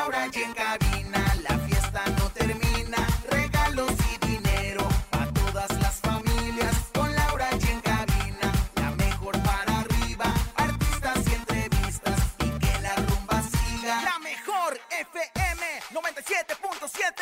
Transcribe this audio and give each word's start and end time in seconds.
Laura 0.00 0.30
y 0.32 0.42
en 0.42 0.54
cabina, 0.54 1.34
la 1.46 1.58
fiesta 1.58 2.02
no 2.18 2.30
termina. 2.30 3.06
Regalos 3.28 3.92
y 4.10 4.26
dinero 4.26 4.88
para 5.10 5.30
todas 5.30 5.70
las 5.82 6.00
familias. 6.00 6.74
Con 6.94 7.14
Laura 7.14 7.48
y 7.60 7.66
en 7.68 7.80
cabina, 7.82 8.50
la 8.76 8.90
mejor 8.92 9.34
para 9.42 9.80
arriba. 9.80 10.32
Artistas 10.56 11.18
y 11.26 11.34
entrevistas 11.34 12.18
y 12.38 12.48
que 12.48 12.80
la 12.80 12.96
rumba 12.96 13.42
siga. 13.42 14.02
La 14.02 14.18
mejor 14.20 14.80
FM 14.88 15.62
97.7. 15.92 17.12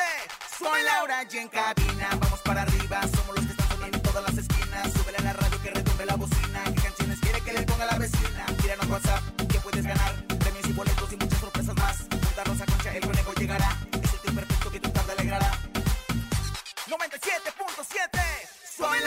Con 0.61 0.85
Laura 0.85 1.25
y 1.29 1.37
en 1.37 1.49
cabina, 1.49 2.09
vamos 2.21 2.41
para 2.43 2.63
arriba. 2.63 3.01
Somos 3.13 3.35
los 3.35 3.45
que 3.45 3.53
están 3.55 3.69
sonando 3.71 3.97
en 3.97 4.03
todas 4.05 4.23
las 4.23 4.39
esquinas. 4.39 4.93
Súbele 4.93 5.19
a 5.19 5.23
la 5.23 5.33
radio 5.33 5.63
que 5.63 5.71
retumbe 5.71 6.07
la 6.07 6.15
bocina. 6.15 6.63
¿Qué 6.77 6.81
canciones 6.81 7.19
quiere 7.19 7.41
que 7.41 7.53
le 7.55 7.63
ponga 7.63 7.87
la 7.87 7.99
vecina? 7.99 8.47
Tíranos 8.63 8.87
WhatsApp 8.87 9.23
que 9.51 9.59
puedes 9.59 9.85
ganar. 9.85 10.28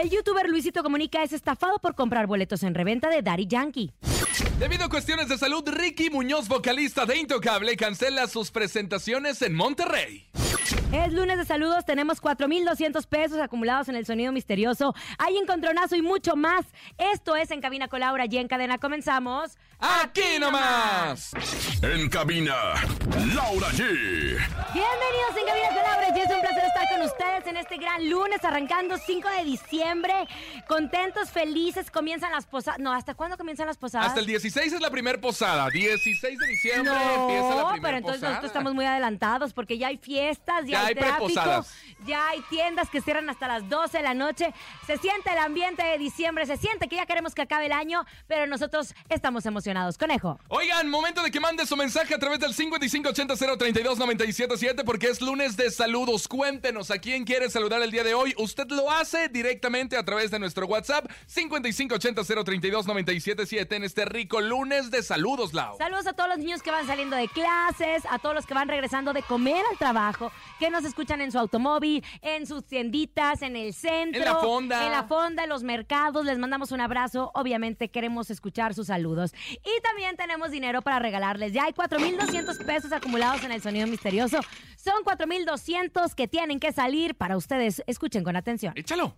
El 0.00 0.10
youtuber 0.10 0.48
Luisito 0.48 0.84
Comunica 0.84 1.24
es 1.24 1.32
estafado 1.32 1.80
por 1.80 1.96
comprar 1.96 2.28
boletos 2.28 2.62
en 2.62 2.72
reventa 2.72 3.08
de 3.08 3.20
Daddy 3.20 3.48
Yankee. 3.48 3.92
Debido 4.60 4.84
a 4.84 4.88
cuestiones 4.88 5.28
de 5.28 5.36
salud, 5.36 5.68
Ricky 5.68 6.08
Muñoz, 6.08 6.46
vocalista 6.46 7.04
de 7.04 7.16
Intocable, 7.16 7.76
cancela 7.76 8.28
sus 8.28 8.52
presentaciones 8.52 9.42
en 9.42 9.56
Monterrey. 9.56 10.28
Es 10.92 11.12
lunes 11.12 11.36
de 11.36 11.44
saludos, 11.44 11.84
tenemos 11.84 12.22
4.200 12.22 13.06
pesos 13.08 13.40
acumulados 13.40 13.88
en 13.88 13.96
el 13.96 14.06
sonido 14.06 14.30
misterioso. 14.30 14.94
Hay 15.18 15.36
encontronazo 15.36 15.96
y 15.96 16.02
mucho 16.02 16.36
más. 16.36 16.64
Esto 16.96 17.34
es 17.34 17.50
En 17.50 17.60
Cabina 17.60 17.88
con 17.88 17.98
Laura 17.98 18.26
y 18.30 18.36
en 18.38 18.46
cadena 18.46 18.78
comenzamos. 18.78 19.58
¡Aquí 19.80 20.40
nomás! 20.40 21.30
En 21.82 22.08
cabina, 22.08 22.52
Laura 23.32 23.68
G. 23.68 23.78
Bienvenidos 24.74 25.36
en 25.38 25.46
Cabina 25.46 25.68
con 25.68 25.82
Laura 25.84 26.08
y 26.16 26.20
es 26.20 26.30
un 26.34 26.40
placer 26.40 26.64
estar 26.64 26.88
con 26.88 27.02
ustedes 27.02 27.46
en 27.46 27.56
este 27.58 27.76
gran 27.76 28.10
lunes 28.10 28.44
arrancando 28.44 28.96
5 28.98 29.28
de 29.28 29.44
diciembre. 29.44 30.14
Contentos, 30.66 31.30
felices, 31.30 31.92
comienzan 31.92 32.32
las 32.32 32.46
posadas. 32.46 32.80
No, 32.80 32.92
¿hasta 32.92 33.14
cuándo 33.14 33.36
comienzan 33.38 33.68
las 33.68 33.76
posadas? 33.78 34.08
Hasta 34.08 34.18
el 34.20 34.26
16 34.26 34.72
es 34.72 34.80
la 34.80 34.90
primera 34.90 35.20
posada. 35.20 35.68
16 35.70 36.38
de 36.38 36.46
diciembre 36.48 36.92
No, 36.92 37.22
empieza 37.30 37.54
la 37.54 37.68
primera 37.70 37.80
pero 37.82 37.96
entonces 37.98 38.20
posada. 38.20 38.30
nosotros 38.30 38.50
estamos 38.50 38.74
muy 38.74 38.84
adelantados 38.84 39.52
porque 39.52 39.78
ya 39.78 39.88
hay 39.88 39.96
fiestas, 39.98 40.64
ya, 40.64 40.72
Ya 40.72 40.80
hay 40.80 40.86
hay 40.88 40.94
tráfico, 40.96 41.26
preposadas. 41.26 41.72
ya 42.04 42.28
hay 42.30 42.40
tiendas 42.50 42.90
que 42.90 43.00
cierran 43.00 43.30
hasta 43.30 43.46
las 43.46 43.68
12 43.68 43.98
de 43.98 44.02
la 44.02 44.14
noche. 44.14 44.52
Se 44.88 44.98
siente 44.98 45.30
el 45.30 45.38
ambiente 45.38 45.84
de 45.84 45.98
diciembre, 45.98 46.46
se 46.46 46.56
siente 46.56 46.88
que 46.88 46.96
ya 46.96 47.06
queremos 47.06 47.32
que 47.36 47.42
acabe 47.42 47.66
el 47.66 47.72
año, 47.72 48.04
pero 48.26 48.48
nosotros 48.48 48.92
estamos 49.08 49.46
emocionados. 49.46 49.67
Conejo. 49.98 50.38
Oigan, 50.48 50.88
momento 50.88 51.22
de 51.22 51.30
que 51.30 51.40
mande 51.40 51.66
su 51.66 51.76
mensaje 51.76 52.14
a 52.14 52.18
través 52.18 52.38
del 52.40 52.54
5580-032-977 52.54 54.84
porque 54.84 55.08
es 55.08 55.20
lunes 55.20 55.56
de 55.56 55.70
saludos. 55.70 56.28
Cuéntenos 56.28 56.90
a 56.90 56.98
quién 56.98 57.24
quiere 57.24 57.50
saludar 57.50 57.82
el 57.82 57.90
día 57.90 58.04
de 58.04 58.14
hoy. 58.14 58.34
Usted 58.38 58.66
lo 58.68 58.90
hace 58.90 59.28
directamente 59.28 59.96
a 59.96 60.04
través 60.04 60.30
de 60.30 60.38
nuestro 60.38 60.66
WhatsApp 60.66 61.06
5580-032-977 61.28 63.76
en 63.76 63.84
este 63.84 64.04
rico 64.04 64.40
lunes 64.40 64.90
de 64.90 65.02
saludos, 65.02 65.54
Lau. 65.54 65.76
Saludos 65.78 66.06
a 66.06 66.12
todos 66.12 66.28
los 66.30 66.38
niños 66.38 66.62
que 66.62 66.70
van 66.70 66.86
saliendo 66.86 67.16
de 67.16 67.28
clases, 67.28 68.04
a 68.10 68.18
todos 68.18 68.34
los 68.34 68.46
que 68.46 68.54
van 68.54 68.68
regresando 68.68 69.12
de 69.12 69.22
comer 69.22 69.62
al 69.70 69.78
trabajo, 69.78 70.32
que 70.58 70.70
nos 70.70 70.84
escuchan 70.84 71.20
en 71.20 71.32
su 71.32 71.38
automóvil, 71.38 72.04
en 72.22 72.46
sus 72.46 72.64
tienditas, 72.64 73.42
en 73.42 73.56
el 73.56 73.74
centro, 73.74 74.20
En 74.20 74.24
la 74.26 74.36
fonda. 74.36 74.86
en 74.86 74.92
la 74.92 75.04
fonda, 75.04 75.42
en 75.44 75.48
los 75.48 75.62
mercados. 75.62 76.24
Les 76.24 76.38
mandamos 76.38 76.72
un 76.72 76.80
abrazo. 76.80 77.30
Obviamente 77.34 77.90
queremos 77.90 78.30
escuchar 78.30 78.74
sus 78.74 78.88
saludos. 78.88 79.32
Y 79.64 79.80
también 79.82 80.16
tenemos 80.16 80.50
dinero 80.50 80.82
para 80.82 80.98
regalarles. 80.98 81.52
Ya 81.52 81.64
hay 81.64 81.72
4.200 81.72 82.64
pesos 82.64 82.92
acumulados 82.92 83.42
en 83.44 83.52
el 83.52 83.62
sonido 83.62 83.86
misterioso. 83.86 84.40
Son 84.76 85.04
4.200 85.04 86.14
que 86.14 86.28
tienen 86.28 86.60
que 86.60 86.72
salir 86.72 87.14
para 87.14 87.36
ustedes. 87.36 87.82
Escuchen 87.86 88.24
con 88.24 88.36
atención. 88.36 88.72
Échalo. 88.76 89.14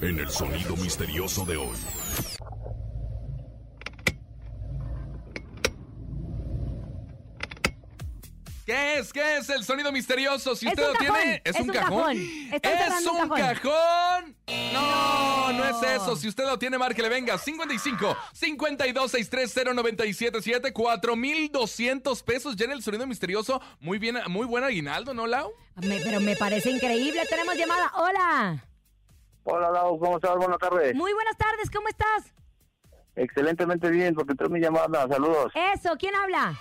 En 0.00 0.18
el 0.18 0.30
sonido 0.30 0.76
misterioso 0.76 1.44
de 1.44 1.56
hoy. 1.56 1.76
¿Qué 8.66 8.98
es? 8.98 9.12
¿Qué 9.12 9.36
es 9.36 9.48
el 9.48 9.62
sonido 9.62 9.92
misterioso? 9.92 10.56
Si 10.56 10.66
Es 10.66 10.72
usted 10.72 10.88
lo 10.88 10.92
cajón, 10.94 11.14
tiene, 11.22 11.42
¿es, 11.44 11.54
es 11.54 11.60
un 11.62 11.68
un 11.70 11.74
cajón? 11.76 12.16
¿Es 12.16 13.06
un 13.06 13.16
un 13.20 13.28
cajón. 13.28 13.38
cajón? 13.62 14.36
No, 14.72 15.52
no 15.52 15.64
es 15.64 15.82
eso. 15.94 16.16
Si 16.16 16.26
usted 16.26 16.44
lo 16.44 16.58
tiene, 16.58 16.76
márquele, 16.76 17.08
venga. 17.08 17.38
55 17.38 18.16
52 18.32 19.10
630 19.12 19.72
977 19.72 20.72
4200 20.72 22.22
pesos 22.24 22.56
ya 22.56 22.64
en 22.64 22.72
el 22.72 22.82
sonido 22.82 23.06
misterioso. 23.06 23.60
Muy 23.78 23.98
bien, 23.98 24.18
muy 24.28 24.46
buen 24.46 24.64
aguinaldo, 24.64 25.14
¿no, 25.14 25.28
Lau? 25.28 25.52
Me- 25.76 26.00
pero 26.00 26.20
me 26.20 26.34
parece 26.34 26.70
increíble. 26.70 27.22
Tenemos 27.30 27.54
llamada. 27.56 27.92
Hola. 27.94 28.64
Hola, 29.44 29.70
Lau, 29.70 29.96
¿cómo 30.00 30.16
estás? 30.16 30.34
Buenas 30.36 30.58
tardes. 30.58 30.92
Muy 30.96 31.12
buenas 31.12 31.36
tardes. 31.36 31.70
¿Cómo 31.70 31.86
estás? 31.86 32.34
Excelentemente 33.14 33.88
bien, 33.90 34.12
porque 34.16 34.32
entró 34.32 34.48
mi 34.50 34.58
llamada. 34.58 35.06
Saludos. 35.06 35.52
Eso. 35.72 35.94
¿Quién 35.98 36.16
habla? 36.16 36.58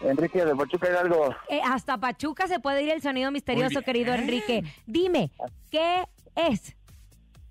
Enrique 0.00 0.44
de 0.44 0.54
Pachuca 0.54 0.88
Hidalgo. 0.88 1.34
Eh, 1.48 1.60
hasta 1.64 1.98
Pachuca 1.98 2.46
se 2.46 2.60
puede 2.60 2.82
ir 2.82 2.90
el 2.90 3.02
sonido 3.02 3.30
misterioso, 3.30 3.82
querido 3.82 4.14
Enrique. 4.14 4.62
Dime, 4.86 5.30
¿qué 5.70 6.04
es? 6.34 6.76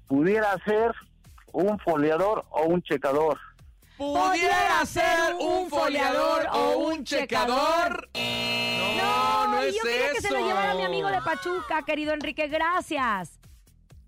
¿Pudiera 0.08 0.58
ser 0.64 0.94
un 1.52 1.78
foliador 1.80 2.46
o 2.50 2.64
un 2.64 2.82
checador? 2.82 3.38
¿Pudiera 3.98 4.86
ser 4.86 5.36
un 5.40 5.70
foliador 5.70 6.48
o 6.54 6.78
un 6.78 7.04
checador? 7.04 8.10
No, 8.16 9.48
no, 9.48 9.62
es 9.64 9.76
yo 9.76 9.82
quería 9.82 10.12
que 10.14 10.22
se 10.22 10.32
lo 10.32 10.38
eso. 10.38 10.48
llevara 10.48 10.76
mi 10.76 10.84
amigo 10.84 11.10
de 11.10 11.20
Pachuca, 11.22 11.82
querido 11.84 12.14
Enrique. 12.14 12.48
Gracias. 12.48 13.40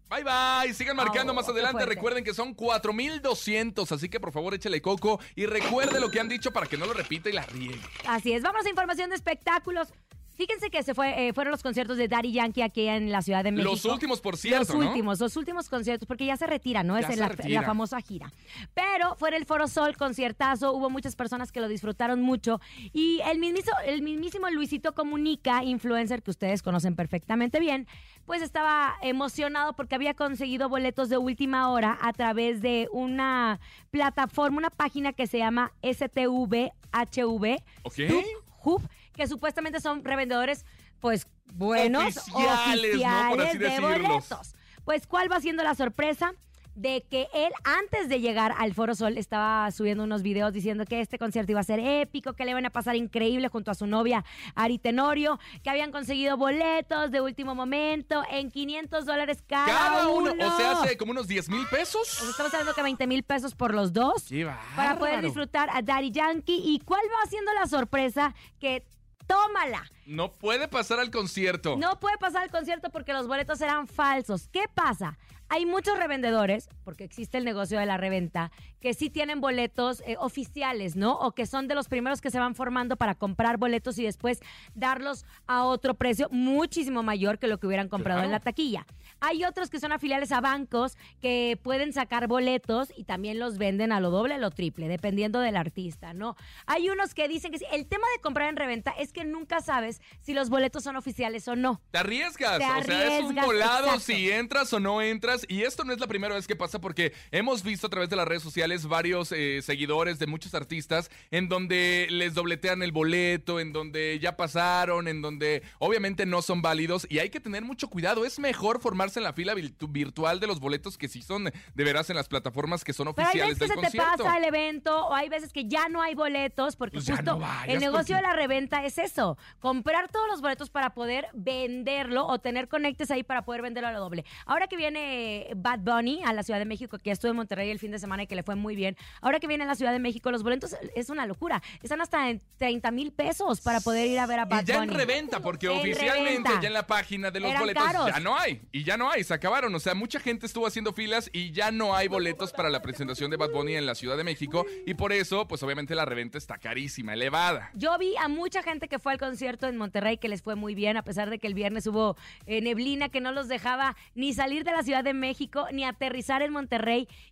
Bye 0.09 0.23
bye, 0.23 0.73
sigan 0.73 0.95
marcando 0.95 1.33
Oh, 1.33 1.35
más 1.35 1.47
adelante. 1.47 1.85
Recuerden 1.85 2.23
que 2.23 2.33
son 2.33 2.53
4200, 2.55 3.91
así 3.91 4.09
que 4.09 4.19
por 4.19 4.31
favor 4.31 4.53
échale 4.53 4.81
coco 4.81 5.19
y 5.35 5.45
recuerde 5.45 5.99
lo 5.99 6.09
que 6.09 6.19
han 6.19 6.27
dicho 6.29 6.51
para 6.51 6.65
que 6.65 6.77
no 6.77 6.85
lo 6.87 6.93
repita 6.93 7.29
y 7.29 7.33
la 7.33 7.45
riegue. 7.45 7.79
Así 8.07 8.33
es. 8.33 8.41
Vamos 8.41 8.65
a 8.65 8.69
información 8.69 9.09
de 9.09 9.15
espectáculos. 9.15 9.89
Fíjense 10.35 10.69
que 10.69 10.83
se 10.83 10.95
fue, 10.95 11.27
eh, 11.27 11.33
fueron 11.33 11.51
los 11.51 11.61
conciertos 11.61 11.97
de 11.97 12.07
Daddy 12.07 12.31
Yankee 12.31 12.61
aquí 12.61 12.87
en 12.87 13.11
la 13.11 13.21
Ciudad 13.21 13.43
de 13.43 13.51
México. 13.51 13.69
Los 13.71 13.83
últimos, 13.83 14.21
por 14.21 14.37
cierto, 14.37 14.71
Los 14.73 14.81
¿no? 14.81 14.87
últimos, 14.87 15.19
los 15.19 15.35
últimos 15.35 15.67
conciertos, 15.67 16.07
porque 16.07 16.25
ya 16.25 16.37
se 16.37 16.47
retira, 16.47 16.81
¿no? 16.81 16.97
Ya 16.97 17.09
es 17.09 17.17
la, 17.17 17.27
retira. 17.27 17.59
la 17.59 17.67
famosa 17.67 17.99
gira. 17.99 18.31
Pero 18.73 19.17
fuera 19.17 19.35
el 19.35 19.45
Foro 19.45 19.67
Sol, 19.67 19.97
conciertazo, 19.97 20.71
hubo 20.71 20.89
muchas 20.89 21.17
personas 21.17 21.51
que 21.51 21.59
lo 21.59 21.67
disfrutaron 21.67 22.21
mucho. 22.21 22.61
Y 22.93 23.19
el 23.29 23.37
mismísimo, 23.37 23.75
el 23.85 24.01
mismísimo 24.01 24.49
Luisito 24.49 24.95
Comunica, 24.95 25.65
influencer 25.65 26.23
que 26.23 26.31
ustedes 26.31 26.63
conocen 26.63 26.95
perfectamente 26.95 27.59
bien, 27.59 27.85
pues 28.29 28.43
estaba 28.43 28.95
emocionado 29.01 29.73
porque 29.73 29.95
había 29.95 30.13
conseguido 30.13 30.69
boletos 30.69 31.09
de 31.09 31.17
última 31.17 31.71
hora 31.71 31.97
a 31.99 32.13
través 32.13 32.61
de 32.61 32.87
una 32.91 33.59
plataforma, 33.89 34.59
una 34.59 34.69
página 34.69 35.13
que 35.13 35.25
se 35.25 35.39
llama 35.39 35.71
STVHV, 35.81 37.57
Ok. 37.81 37.95
Hub, 38.07 38.25
Hub, 38.63 38.89
que 39.15 39.25
supuestamente 39.25 39.79
son 39.81 40.05
revendedores, 40.05 40.63
pues 40.99 41.25
buenos, 41.55 42.17
Oficiales, 42.17 42.97
¿no? 43.01 43.29
Por 43.31 43.41
así 43.41 43.57
de 43.57 43.65
decirlos. 43.67 44.01
boletos. 44.03 44.55
Pues, 44.85 45.07
¿cuál 45.07 45.31
va 45.31 45.39
siendo 45.39 45.63
la 45.63 45.73
sorpresa? 45.73 46.33
De 46.79 47.05
que 47.09 47.27
él, 47.33 47.51
antes 47.65 48.07
de 48.07 48.21
llegar 48.21 48.55
al 48.57 48.73
Foro 48.73 48.95
Sol, 48.95 49.17
estaba 49.17 49.69
subiendo 49.71 50.05
unos 50.05 50.21
videos 50.21 50.53
diciendo 50.53 50.85
que 50.85 51.01
este 51.01 51.19
concierto 51.19 51.51
iba 51.51 51.59
a 51.59 51.63
ser 51.65 51.81
épico, 51.81 52.31
que 52.31 52.45
le 52.45 52.51
iban 52.51 52.65
a 52.65 52.69
pasar 52.69 52.95
increíble 52.95 53.49
junto 53.49 53.69
a 53.69 53.75
su 53.75 53.85
novia 53.85 54.23
Ari 54.55 54.79
Tenorio, 54.79 55.41
que 55.61 55.69
habían 55.69 55.91
conseguido 55.91 56.37
boletos 56.37 57.11
de 57.11 57.19
último 57.19 57.53
momento 57.53 58.23
en 58.31 58.49
500 58.49 59.05
dólares 59.05 59.43
cada, 59.45 59.65
Cada 59.65 60.07
uno, 60.07 60.31
uno. 60.31 60.47
o 60.47 60.57
sea, 60.57 60.71
hace 60.71 60.95
como 60.95 61.11
unos 61.11 61.27
10 61.27 61.49
mil 61.49 61.67
pesos. 61.67 62.15
Pues 62.17 62.29
estamos 62.29 62.53
hablando 62.53 62.73
que 62.73 62.81
20 62.81 63.07
mil 63.07 63.23
pesos 63.23 63.55
por 63.55 63.73
los 63.73 63.91
dos 63.91 64.23
Qué 64.29 64.49
para 64.77 64.97
poder 64.97 65.21
disfrutar 65.21 65.69
a 65.73 65.81
Daddy 65.81 66.11
Yankee. 66.11 66.61
¿Y 66.63 66.79
cuál 66.79 67.01
va 67.11 67.29
siendo 67.29 67.53
la 67.55 67.67
sorpresa? 67.67 68.33
Que 68.57 68.85
tómala. 69.27 69.83
No 70.05 70.31
puede 70.31 70.69
pasar 70.69 71.01
al 71.01 71.11
concierto. 71.11 71.75
No 71.77 71.99
puede 71.99 72.17
pasar 72.17 72.45
el 72.45 72.51
concierto 72.51 72.89
porque 72.89 73.11
los 73.11 73.27
boletos 73.27 73.59
eran 73.59 73.85
falsos. 73.85 74.47
¿Qué 74.47 74.63
pasa? 74.73 75.17
Hay 75.51 75.65
muchos 75.65 75.97
revendedores, 75.97 76.69
porque 76.89 77.03
existe 77.03 77.37
el 77.37 77.45
negocio 77.45 77.77
de 77.77 77.85
la 77.85 77.97
reventa, 77.97 78.51
que 78.81 78.95
sí 78.95 79.11
tienen 79.11 79.41
boletos 79.41 80.01
eh, 80.07 80.15
oficiales, 80.17 80.95
¿no? 80.95 81.19
O 81.19 81.33
que 81.33 81.45
son 81.45 81.67
de 81.67 81.75
los 81.75 81.87
primeros 81.87 82.19
que 82.19 82.31
se 82.31 82.39
van 82.39 82.55
formando 82.55 82.95
para 82.95 83.13
comprar 83.13 83.57
boletos 83.57 83.99
y 83.99 84.03
después 84.03 84.39
darlos 84.73 85.23
a 85.45 85.65
otro 85.65 85.93
precio 85.93 86.29
muchísimo 86.31 87.03
mayor 87.03 87.37
que 87.37 87.45
lo 87.45 87.59
que 87.59 87.67
hubieran 87.67 87.89
comprado 87.89 88.23
en 88.23 88.31
la 88.31 88.39
taquilla. 88.39 88.87
Hay 89.19 89.43
otros 89.43 89.69
que 89.69 89.79
son 89.79 89.91
afiliados 89.91 90.31
a 90.31 90.41
bancos 90.41 90.97
que 91.21 91.59
pueden 91.61 91.93
sacar 91.93 92.27
boletos 92.27 92.91
y 92.97 93.03
también 93.03 93.37
los 93.37 93.59
venden 93.59 93.91
a 93.91 93.99
lo 93.99 94.09
doble, 94.09 94.33
a 94.33 94.39
lo 94.39 94.49
triple, 94.49 94.87
dependiendo 94.87 95.41
del 95.41 95.57
artista, 95.57 96.15
¿no? 96.15 96.35
Hay 96.65 96.89
unos 96.89 97.13
que 97.13 97.27
dicen 97.27 97.51
que 97.51 97.59
sí. 97.59 97.65
El 97.71 97.85
tema 97.85 98.07
de 98.15 98.21
comprar 98.21 98.49
en 98.49 98.55
reventa 98.55 98.95
es 98.97 99.13
que 99.13 99.25
nunca 99.25 99.61
sabes 99.61 100.01
si 100.21 100.33
los 100.33 100.49
boletos 100.49 100.83
son 100.83 100.95
oficiales 100.95 101.47
o 101.47 101.55
no. 101.55 101.81
Te 101.91 101.99
arriesgas, 101.99 102.57
Te 102.57 102.65
o 102.65 102.83
sea, 102.83 103.17
es 103.19 103.23
un 103.23 103.35
volado 103.35 103.85
exacto. 103.85 103.99
si 103.99 104.31
entras 104.31 104.73
o 104.73 104.79
no 104.79 105.03
entras. 105.03 105.45
Y 105.47 105.61
esto 105.61 105.83
no 105.83 105.93
es 105.93 105.99
la 105.99 106.07
primera 106.07 106.33
vez 106.33 106.47
que 106.47 106.55
pasa 106.55 106.78
porque 106.81 107.13
hemos 107.31 107.63
visto 107.63 107.87
a 107.87 107.89
través 107.89 108.09
de 108.09 108.15
las 108.15 108.27
redes 108.27 108.43
sociales 108.43 108.85
varios 108.87 109.31
eh, 109.31 109.61
seguidores 109.61 110.19
de 110.19 110.27
muchos 110.27 110.53
artistas 110.53 111.09
en 111.31 111.49
donde 111.49 112.07
les 112.09 112.33
dobletean 112.33 112.81
el 112.83 112.91
boleto, 112.91 113.59
en 113.59 113.73
donde 113.73 114.19
ya 114.21 114.35
pasaron, 114.37 115.07
en 115.07 115.21
donde 115.21 115.63
obviamente 115.79 116.25
no 116.25 116.41
son 116.41 116.61
válidos. 116.61 117.05
Y 117.09 117.19
hay 117.19 117.29
que 117.29 117.39
tener 117.39 117.63
mucho 117.63 117.87
cuidado. 117.89 118.25
Es 118.25 118.39
mejor 118.39 118.81
formarse 118.81 119.19
en 119.19 119.23
la 119.23 119.33
fila 119.33 119.53
virtu- 119.55 119.91
virtual 119.91 120.39
de 120.39 120.47
los 120.47 120.59
boletos 120.59 120.97
que 120.97 121.07
sí 121.07 121.21
son 121.21 121.45
de 121.45 121.83
veras 121.83 122.09
en 122.09 122.15
las 122.15 122.27
plataformas 122.27 122.83
que 122.83 122.93
son 122.93 123.13
Pero 123.13 123.27
hay 123.27 123.31
oficiales 123.31 123.59
veces 123.59 123.75
que 123.75 123.81
del 123.81 123.91
se 123.91 123.97
te 123.97 124.03
concierto. 124.03 124.23
pasa 124.25 124.37
el 124.37 124.43
evento 124.43 125.07
o 125.07 125.13
hay 125.13 125.29
veces 125.29 125.51
que 125.53 125.65
ya 125.67 125.89
no 125.89 126.01
hay 126.01 126.15
boletos 126.15 126.75
porque 126.75 126.97
Pues 126.97 127.07
justo 127.09 127.23
no 127.23 127.39
vayas, 127.39 127.67
el 127.67 127.79
negocio 127.79 128.15
porque- 128.15 128.15
de 128.15 128.21
la 128.21 128.33
reventa 128.35 128.85
es 128.85 128.97
eso, 128.97 129.37
comprar 129.59 130.09
todos 130.11 130.27
los 130.27 130.41
boletos 130.41 130.69
para 130.69 130.93
poder 130.93 131.27
venderlo 131.33 132.25
o 132.27 132.39
tener 132.39 132.67
conectes 132.67 133.11
ahí 133.11 133.23
para 133.23 133.43
poder 133.43 133.61
venderlo 133.61 133.89
a 133.89 133.91
lo 133.91 133.99
doble. 133.99 134.25
Ahora 134.45 134.67
que 134.67 134.77
viene 134.77 135.49
Bad 135.55 135.79
Bunny 135.79 136.21
a 136.23 136.33
la 136.33 136.43
Ciudad 136.43 136.59
de 136.59 136.65
México, 136.69 136.97
que 136.97 137.05
ya 137.09 137.11
estuve 137.13 137.31
en 137.31 137.35
Monterrey 137.37 137.69
el 137.69 137.79
fin 137.79 137.91
de 137.91 137.99
semana 137.99 138.23
y 138.23 138.27
que 138.27 138.35
le 138.35 138.43
fue 138.43 138.55
muy 138.55 138.75
bien, 138.77 138.95
ahora 139.21 139.41
que 139.41 139.47
viene 139.47 139.65
a 139.65 139.67
la 139.67 139.75
Ciudad 139.75 139.91
de 139.91 139.99
México 139.99 140.31
los 140.31 140.43
boletos 140.43 140.75
es 140.95 141.09
una 141.09 141.25
locura, 141.25 141.61
están 141.83 141.99
hasta 141.99 142.29
en 142.29 142.41
30 142.57 142.91
mil 142.91 143.11
pesos 143.11 143.59
para 143.59 143.81
poder 143.81 144.07
ir 144.07 144.19
a 144.19 144.25
ver 144.25 144.39
a 144.39 144.45
Bad 144.45 144.63
Y 144.63 144.65
ya 144.67 144.79
Bunny. 144.79 144.93
en 144.93 144.97
reventa, 144.97 145.41
porque 145.41 145.65
En 145.67 145.73
oficialmente 145.79 146.29
reventa. 146.29 146.61
ya 146.61 146.67
en 146.67 146.73
la 146.73 146.87
página 146.87 147.31
de 147.31 147.39
los 147.41 147.49
Eran 147.49 147.61
boletos 147.63 147.83
caros. 147.83 148.07
ya 148.07 148.19
no 148.21 148.37
hay. 148.37 148.61
Y 148.71 148.83
ya 148.83 148.95
no 148.95 149.09
hay, 149.11 149.23
se 149.25 149.33
acabaron. 149.33 149.73
O 149.75 149.79
sea, 149.79 149.93
mucha 149.95 150.19
gente 150.19 150.45
estuvo 150.45 150.65
haciendo 150.67 150.93
filas 150.93 151.29
y 151.33 151.51
ya 151.51 151.71
no 151.71 151.95
hay 151.95 152.07
boletos 152.07 152.53
para 152.53 152.69
la 152.69 152.81
presentación 152.81 153.31
de 153.31 153.37
Bad 153.37 153.49
Bunny 153.51 153.75
en 153.75 153.85
la 153.85 153.95
Ciudad 153.95 154.15
de 154.17 154.23
México. 154.23 154.65
Y 154.85 154.93
por 154.93 155.11
eso, 155.11 155.47
pues 155.47 155.63
obviamente 155.63 155.95
la 155.95 156.05
reventa 156.05 156.37
está 156.37 156.57
carísima, 156.57 157.13
elevada. 157.13 157.71
Yo 157.73 157.97
vi 157.97 158.15
a 158.17 158.27
mucha 158.27 158.61
gente 158.61 158.87
que 158.87 158.99
fue 158.99 159.11
al 159.13 159.17
concierto 159.19 159.67
en 159.67 159.77
Monterrey 159.77 160.17
que 160.17 160.27
les 160.29 160.41
fue 160.43 160.55
muy 160.55 160.75
bien, 160.75 160.97
a 160.97 161.03
pesar 161.03 161.29
de 161.29 161.39
que 161.39 161.47
el 161.47 161.53
viernes 161.55 161.87
hubo 161.87 162.15
eh, 162.45 162.61
neblina 162.61 163.09
que 163.09 163.21
no 163.21 163.31
los 163.31 163.47
dejaba 163.47 163.95
ni 164.13 164.33
salir 164.33 164.63
de 164.63 164.71
la 164.71 164.83
Ciudad 164.83 165.03
de 165.03 165.13
México 165.13 165.67
ni 165.71 165.83
aterrizar 165.85 166.41
en 166.41 166.51
Monterrey. 166.51 166.58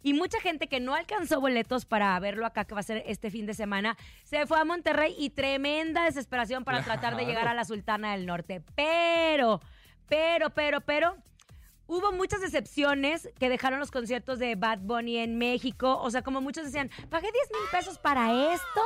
Y 0.03 0.13
mucha 0.13 0.39
gente 0.39 0.67
que 0.67 0.79
no 0.79 0.93
alcanzó 0.93 1.41
boletos 1.41 1.85
para 1.85 2.19
verlo 2.19 2.45
acá, 2.45 2.65
que 2.65 2.73
va 2.73 2.79
a 2.79 2.83
ser 2.83 3.03
este 3.05 3.31
fin 3.31 3.45
de 3.45 3.53
semana, 3.53 3.97
se 4.23 4.45
fue 4.45 4.59
a 4.59 4.65
Monterrey 4.65 5.15
y 5.17 5.31
tremenda 5.31 6.05
desesperación 6.05 6.63
para 6.63 6.83
tratar 6.83 7.17
de 7.17 7.25
llegar 7.25 7.47
a 7.47 7.53
la 7.53 7.65
Sultana 7.65 8.13
del 8.13 8.25
Norte. 8.25 8.61
Pero, 8.75 9.61
pero, 10.07 10.49
pero, 10.51 10.81
pero. 10.81 11.17
Hubo 11.89 12.11
muchas 12.11 12.41
decepciones 12.41 13.29
que 13.39 13.47
dejaron 13.47 13.79
los 13.79 13.91
conciertos 13.91 14.39
de 14.39 14.55
Bad 14.55 14.79
Bunny 14.79 15.19
en 15.19 15.37
México. 15.37 15.97
O 16.01 16.11
sea, 16.11 16.21
como 16.21 16.41
muchos 16.41 16.65
decían, 16.65 16.89
pagué 17.09 17.29
10 17.31 17.33
mil 17.33 17.69
pesos 17.71 17.97
para 17.97 18.53
esto. 18.53 18.81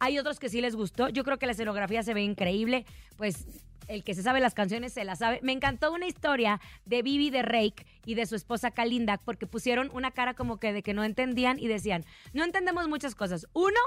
Hay 0.00 0.18
otros 0.18 0.40
que 0.40 0.48
sí 0.48 0.60
les 0.60 0.74
gustó. 0.74 1.08
Yo 1.08 1.22
creo 1.22 1.38
que 1.38 1.46
la 1.46 1.52
escenografía 1.52 2.02
se 2.02 2.14
ve 2.14 2.22
increíble. 2.22 2.84
Pues 3.16 3.46
el 3.88 4.04
que 4.04 4.14
se 4.14 4.22
sabe 4.22 4.40
las 4.40 4.54
canciones 4.54 4.92
se 4.92 5.04
las 5.04 5.18
sabe. 5.18 5.40
Me 5.42 5.52
encantó 5.52 5.92
una 5.92 6.06
historia 6.06 6.60
de 6.84 7.02
Vivi 7.02 7.30
de 7.30 7.42
Rake 7.42 7.86
y 8.04 8.14
de 8.14 8.26
su 8.26 8.34
esposa 8.34 8.70
Kalinda 8.70 9.18
porque 9.18 9.46
pusieron 9.46 9.90
una 9.92 10.10
cara 10.10 10.34
como 10.34 10.58
que 10.58 10.72
de 10.72 10.82
que 10.82 10.94
no 10.94 11.04
entendían 11.04 11.58
y 11.58 11.68
decían, 11.68 12.04
no 12.32 12.44
entendemos 12.44 12.88
muchas 12.88 13.14
cosas. 13.14 13.46
Uno, 13.52 13.80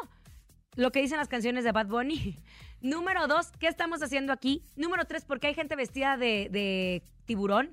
lo 0.75 0.92
que 0.92 1.01
dicen 1.01 1.18
las 1.18 1.27
canciones 1.27 1.63
de 1.63 1.71
Bad 1.71 1.88
Bunny. 1.88 2.38
Número 2.81 3.27
dos, 3.27 3.51
¿qué 3.59 3.68
estamos 3.68 4.03
haciendo 4.03 4.31
aquí? 4.33 4.63
Número 4.75 5.06
tres, 5.06 5.25
porque 5.25 5.47
hay 5.47 5.53
gente 5.53 5.75
vestida 5.75 6.18
de 6.18 7.01
tiburón. 7.25 7.71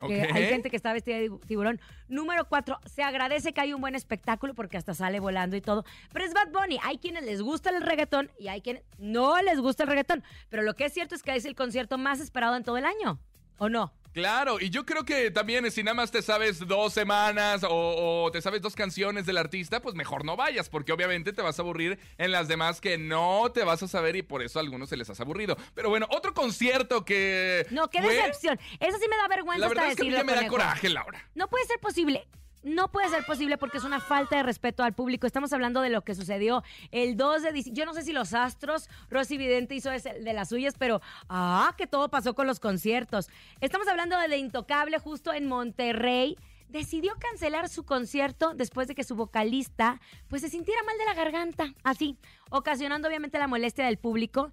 Hay 0.00 0.46
gente 0.46 0.70
que 0.70 0.76
está 0.76 0.92
vestida 0.92 1.16
de 1.16 1.30
tiburón. 1.46 1.80
Número 2.08 2.46
cuatro, 2.48 2.78
se 2.84 3.02
agradece 3.02 3.52
que 3.52 3.60
hay 3.60 3.72
un 3.72 3.80
buen 3.80 3.94
espectáculo 3.94 4.54
porque 4.54 4.76
hasta 4.76 4.94
sale 4.94 5.20
volando 5.20 5.56
y 5.56 5.60
todo. 5.60 5.84
Pero 6.12 6.24
es 6.24 6.34
Bad 6.34 6.50
Bunny. 6.52 6.78
Hay 6.82 6.98
quienes 6.98 7.24
les 7.24 7.42
gusta 7.42 7.70
el 7.70 7.82
reggaetón 7.82 8.30
y 8.38 8.48
hay 8.48 8.60
quienes 8.60 8.82
no 8.98 9.40
les 9.40 9.60
gusta 9.60 9.84
el 9.84 9.88
reggaetón. 9.88 10.22
Pero 10.50 10.62
lo 10.62 10.74
que 10.74 10.86
es 10.86 10.92
cierto 10.92 11.14
es 11.14 11.22
que 11.22 11.34
es 11.34 11.44
el 11.44 11.54
concierto 11.54 11.98
más 11.98 12.20
esperado 12.20 12.56
en 12.56 12.64
todo 12.64 12.76
el 12.76 12.84
año. 12.84 13.18
¿O 13.58 13.68
no? 13.68 13.92
Claro, 14.12 14.60
y 14.60 14.70
yo 14.70 14.86
creo 14.86 15.04
que 15.04 15.32
también 15.32 15.68
si 15.72 15.82
nada 15.82 15.96
más 15.96 16.12
te 16.12 16.22
sabes 16.22 16.60
dos 16.68 16.92
semanas 16.92 17.64
o, 17.64 18.22
o 18.26 18.30
te 18.30 18.40
sabes 18.40 18.62
dos 18.62 18.76
canciones 18.76 19.26
del 19.26 19.36
artista, 19.38 19.82
pues 19.82 19.96
mejor 19.96 20.24
no 20.24 20.36
vayas, 20.36 20.68
porque 20.68 20.92
obviamente 20.92 21.32
te 21.32 21.42
vas 21.42 21.58
a 21.58 21.62
aburrir 21.62 21.98
en 22.16 22.30
las 22.30 22.46
demás 22.46 22.80
que 22.80 22.96
no 22.96 23.50
te 23.52 23.64
vas 23.64 23.82
a 23.82 23.88
saber 23.88 24.14
y 24.14 24.22
por 24.22 24.40
eso 24.44 24.60
a 24.60 24.62
algunos 24.62 24.88
se 24.88 24.96
les 24.96 25.10
has 25.10 25.18
aburrido. 25.20 25.56
Pero 25.74 25.88
bueno, 25.90 26.06
otro 26.10 26.32
concierto 26.32 27.04
que... 27.04 27.66
No, 27.70 27.90
qué 27.90 28.02
fue- 28.02 28.14
decepción. 28.14 28.56
Eso 28.78 28.98
sí 28.98 29.08
me 29.10 29.16
da 29.16 29.26
vergüenza 29.26 29.58
La 29.58 29.66
hasta 29.66 29.80
verdad 29.80 29.90
es 29.90 29.96
que 29.96 30.02
a 30.02 30.04
mí 30.04 30.10
decirlo, 30.12 30.32
ya 30.32 30.36
me 30.36 30.42
da 30.44 30.48
coraje, 30.48 30.88
Laura. 30.90 31.28
No 31.34 31.48
puede 31.48 31.64
ser 31.64 31.80
posible. 31.80 32.28
No 32.64 32.90
puede 32.90 33.10
ser 33.10 33.26
posible 33.26 33.58
porque 33.58 33.76
es 33.76 33.84
una 33.84 34.00
falta 34.00 34.38
de 34.38 34.42
respeto 34.42 34.82
al 34.82 34.94
público. 34.94 35.26
Estamos 35.26 35.52
hablando 35.52 35.82
de 35.82 35.90
lo 35.90 36.02
que 36.02 36.14
sucedió 36.14 36.64
el 36.92 37.14
2 37.14 37.42
de 37.42 37.52
diciembre. 37.52 37.78
Yo 37.78 37.84
no 37.84 37.92
sé 37.92 38.02
si 38.02 38.12
los 38.14 38.32
Astros, 38.32 38.88
Rosy 39.10 39.36
Vidente 39.36 39.74
hizo 39.74 39.90
de 39.90 40.32
las 40.32 40.48
suyas, 40.48 40.74
pero 40.78 41.02
ah, 41.28 41.74
que 41.76 41.86
todo 41.86 42.08
pasó 42.08 42.34
con 42.34 42.46
los 42.46 42.60
conciertos. 42.60 43.28
Estamos 43.60 43.86
hablando 43.86 44.18
de, 44.18 44.28
de 44.28 44.38
Intocable 44.38 44.98
justo 44.98 45.34
en 45.34 45.46
Monterrey. 45.46 46.38
Decidió 46.68 47.12
cancelar 47.18 47.68
su 47.68 47.84
concierto 47.84 48.54
después 48.54 48.88
de 48.88 48.94
que 48.94 49.04
su 49.04 49.14
vocalista 49.14 50.00
pues 50.28 50.40
se 50.40 50.48
sintiera 50.48 50.82
mal 50.84 50.96
de 50.96 51.04
la 51.04 51.14
garganta, 51.14 51.74
así, 51.84 52.16
ocasionando 52.50 53.06
obviamente 53.08 53.38
la 53.38 53.46
molestia 53.46 53.84
del 53.84 53.98
público. 53.98 54.52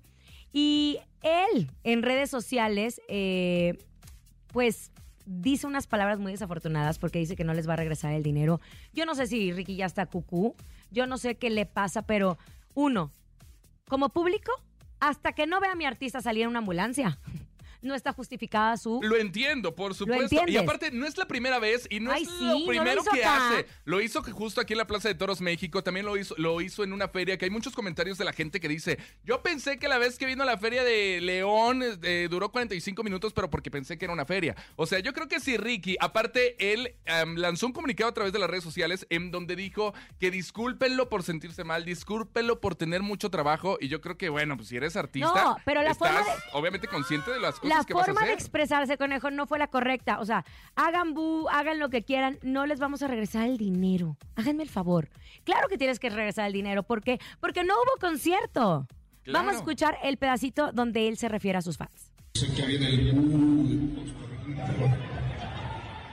Y 0.51 0.99
él 1.21 1.71
en 1.85 2.03
redes 2.03 2.29
sociales, 2.29 3.01
eh, 3.07 3.77
pues 4.47 4.91
dice 5.39 5.67
unas 5.67 5.87
palabras 5.87 6.19
muy 6.19 6.31
desafortunadas 6.31 6.99
porque 6.99 7.19
dice 7.19 7.35
que 7.35 7.43
no 7.43 7.53
les 7.53 7.67
va 7.67 7.73
a 7.73 7.77
regresar 7.77 8.11
el 8.13 8.23
dinero. 8.23 8.59
Yo 8.93 9.05
no 9.05 9.15
sé 9.15 9.27
si 9.27 9.51
Ricky 9.51 9.75
ya 9.75 9.85
está 9.85 10.05
cucú, 10.05 10.55
yo 10.91 11.07
no 11.07 11.17
sé 11.17 11.35
qué 11.35 11.49
le 11.49 11.65
pasa, 11.65 12.03
pero 12.03 12.37
uno, 12.73 13.11
como 13.87 14.09
público, 14.09 14.51
hasta 14.99 15.33
que 15.33 15.47
no 15.47 15.59
vea 15.59 15.71
a 15.71 15.75
mi 15.75 15.85
artista 15.85 16.21
salir 16.21 16.43
en 16.43 16.49
una 16.49 16.59
ambulancia, 16.59 17.19
no 17.81 17.95
está 17.95 18.13
justificada 18.13 18.77
su... 18.77 18.99
Lo 19.01 19.17
entiendo, 19.17 19.75
por 19.75 19.95
supuesto. 19.95 20.43
Y 20.47 20.57
aparte, 20.57 20.91
no 20.91 21.05
es 21.05 21.17
la 21.17 21.25
primera 21.27 21.59
vez 21.59 21.87
y 21.89 21.99
no 21.99 22.11
Ay, 22.11 22.23
es 22.23 22.29
sí, 22.29 22.59
lo 22.59 22.65
primero 22.67 23.03
que 23.03 23.23
acá. 23.23 23.49
hace. 23.55 23.65
Lo 23.85 24.01
hizo 24.01 24.21
que 24.21 24.31
justo 24.31 24.61
aquí 24.61 24.73
en 24.73 24.77
la 24.77 24.87
Plaza 24.87 25.07
de 25.07 25.15
Toros 25.15 25.41
México, 25.41 25.83
también 25.83 26.05
lo 26.05 26.17
hizo, 26.17 26.35
lo 26.37 26.61
hizo 26.61 26.83
en 26.83 26.93
una 26.93 27.07
feria, 27.07 27.37
que 27.37 27.45
hay 27.45 27.51
muchos 27.51 27.73
comentarios 27.73 28.17
de 28.17 28.25
la 28.25 28.33
gente 28.33 28.59
que 28.59 28.67
dice, 28.67 28.99
yo 29.23 29.41
pensé 29.41 29.77
que 29.77 29.87
la 29.87 29.97
vez 29.97 30.17
que 30.17 30.25
vino 30.25 30.43
a 30.43 30.45
la 30.45 30.57
feria 30.57 30.83
de 30.83 31.19
León 31.21 31.81
eh, 32.03 32.27
duró 32.29 32.51
45 32.51 33.03
minutos, 33.03 33.33
pero 33.33 33.49
porque 33.49 33.71
pensé 33.71 33.97
que 33.97 34.05
era 34.05 34.13
una 34.13 34.25
feria. 34.25 34.55
O 34.75 34.85
sea, 34.85 34.99
yo 34.99 35.13
creo 35.13 35.27
que 35.27 35.39
si 35.39 35.57
Ricky, 35.57 35.97
aparte, 35.99 36.73
él 36.73 36.95
lanzó 37.35 37.65
un 37.67 37.73
comunicado 37.73 38.09
a 38.09 38.13
través 38.13 38.33
de 38.33 38.39
las 38.39 38.49
redes 38.49 38.63
sociales 38.63 39.05
en 39.09 39.31
donde 39.31 39.55
dijo 39.55 39.93
que 40.19 40.31
discúlpenlo 40.31 41.09
por 41.09 41.23
sentirse 41.23 41.63
mal, 41.63 41.85
discúlpenlo 41.85 42.59
por 42.61 42.75
tener 42.75 43.01
mucho 43.01 43.29
trabajo 43.29 43.77
y 43.79 43.87
yo 43.87 44.01
creo 44.01 44.17
que, 44.17 44.29
bueno, 44.29 44.55
pues 44.57 44.69
si 44.69 44.77
eres 44.77 44.95
artista, 44.95 45.43
No, 45.43 45.57
pero 45.65 45.81
la 45.81 45.91
estás 45.91 46.11
forma 46.11 46.25
de- 46.35 46.41
obviamente 46.53 46.87
consciente 46.87 47.31
de 47.31 47.39
las 47.39 47.55
cosas 47.59 47.70
La 47.79 47.83
que 47.85 47.93
vas 47.93 48.03
a 48.03 48.05
forma 48.13 48.25
de 48.27 48.33
expresarse, 48.33 48.97
conejo, 48.97 49.31
no 49.31 49.47
fue 49.47 49.59
la 49.59 49.67
correcta. 49.67 50.19
O 50.19 50.25
sea, 50.25 50.45
hagan 50.75 51.13
bu, 51.13 51.47
hagan 51.49 51.79
lo 51.79 51.89
que 51.89 52.03
quieran, 52.03 52.37
no 52.41 52.65
les 52.65 52.79
vamos 52.79 53.01
a 53.01 53.07
regresar 53.07 53.47
el 53.47 53.57
dinero. 53.57 54.17
Háganme 54.35 54.63
el 54.63 54.69
favor. 54.69 55.09
Claro 55.43 55.67
que 55.67 55.77
tienes 55.77 55.99
que 55.99 56.09
regresar 56.09 56.47
el 56.47 56.53
dinero. 56.53 56.83
¿Por 56.83 57.01
qué? 57.03 57.19
Porque 57.39 57.63
no 57.63 57.73
hubo 57.75 57.99
concierto. 57.99 58.87
Claro. 59.23 59.39
Vamos 59.39 59.53
a 59.53 59.57
escuchar 59.57 59.97
el 60.03 60.17
pedacito 60.17 60.71
donde 60.71 61.07
él 61.07 61.17
se 61.17 61.29
refiere 61.29 61.57
a 61.57 61.61
sus 61.61 61.77
fans. 61.77 62.11
Sé 62.33 62.51
que 62.53 62.65
viene 62.65 62.87
el 62.87 63.13
boom, 63.13 63.95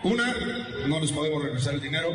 Una, 0.04 0.34
no 0.86 1.00
les 1.00 1.12
podemos 1.12 1.42
regresar 1.42 1.74
el 1.74 1.80
dinero. 1.80 2.08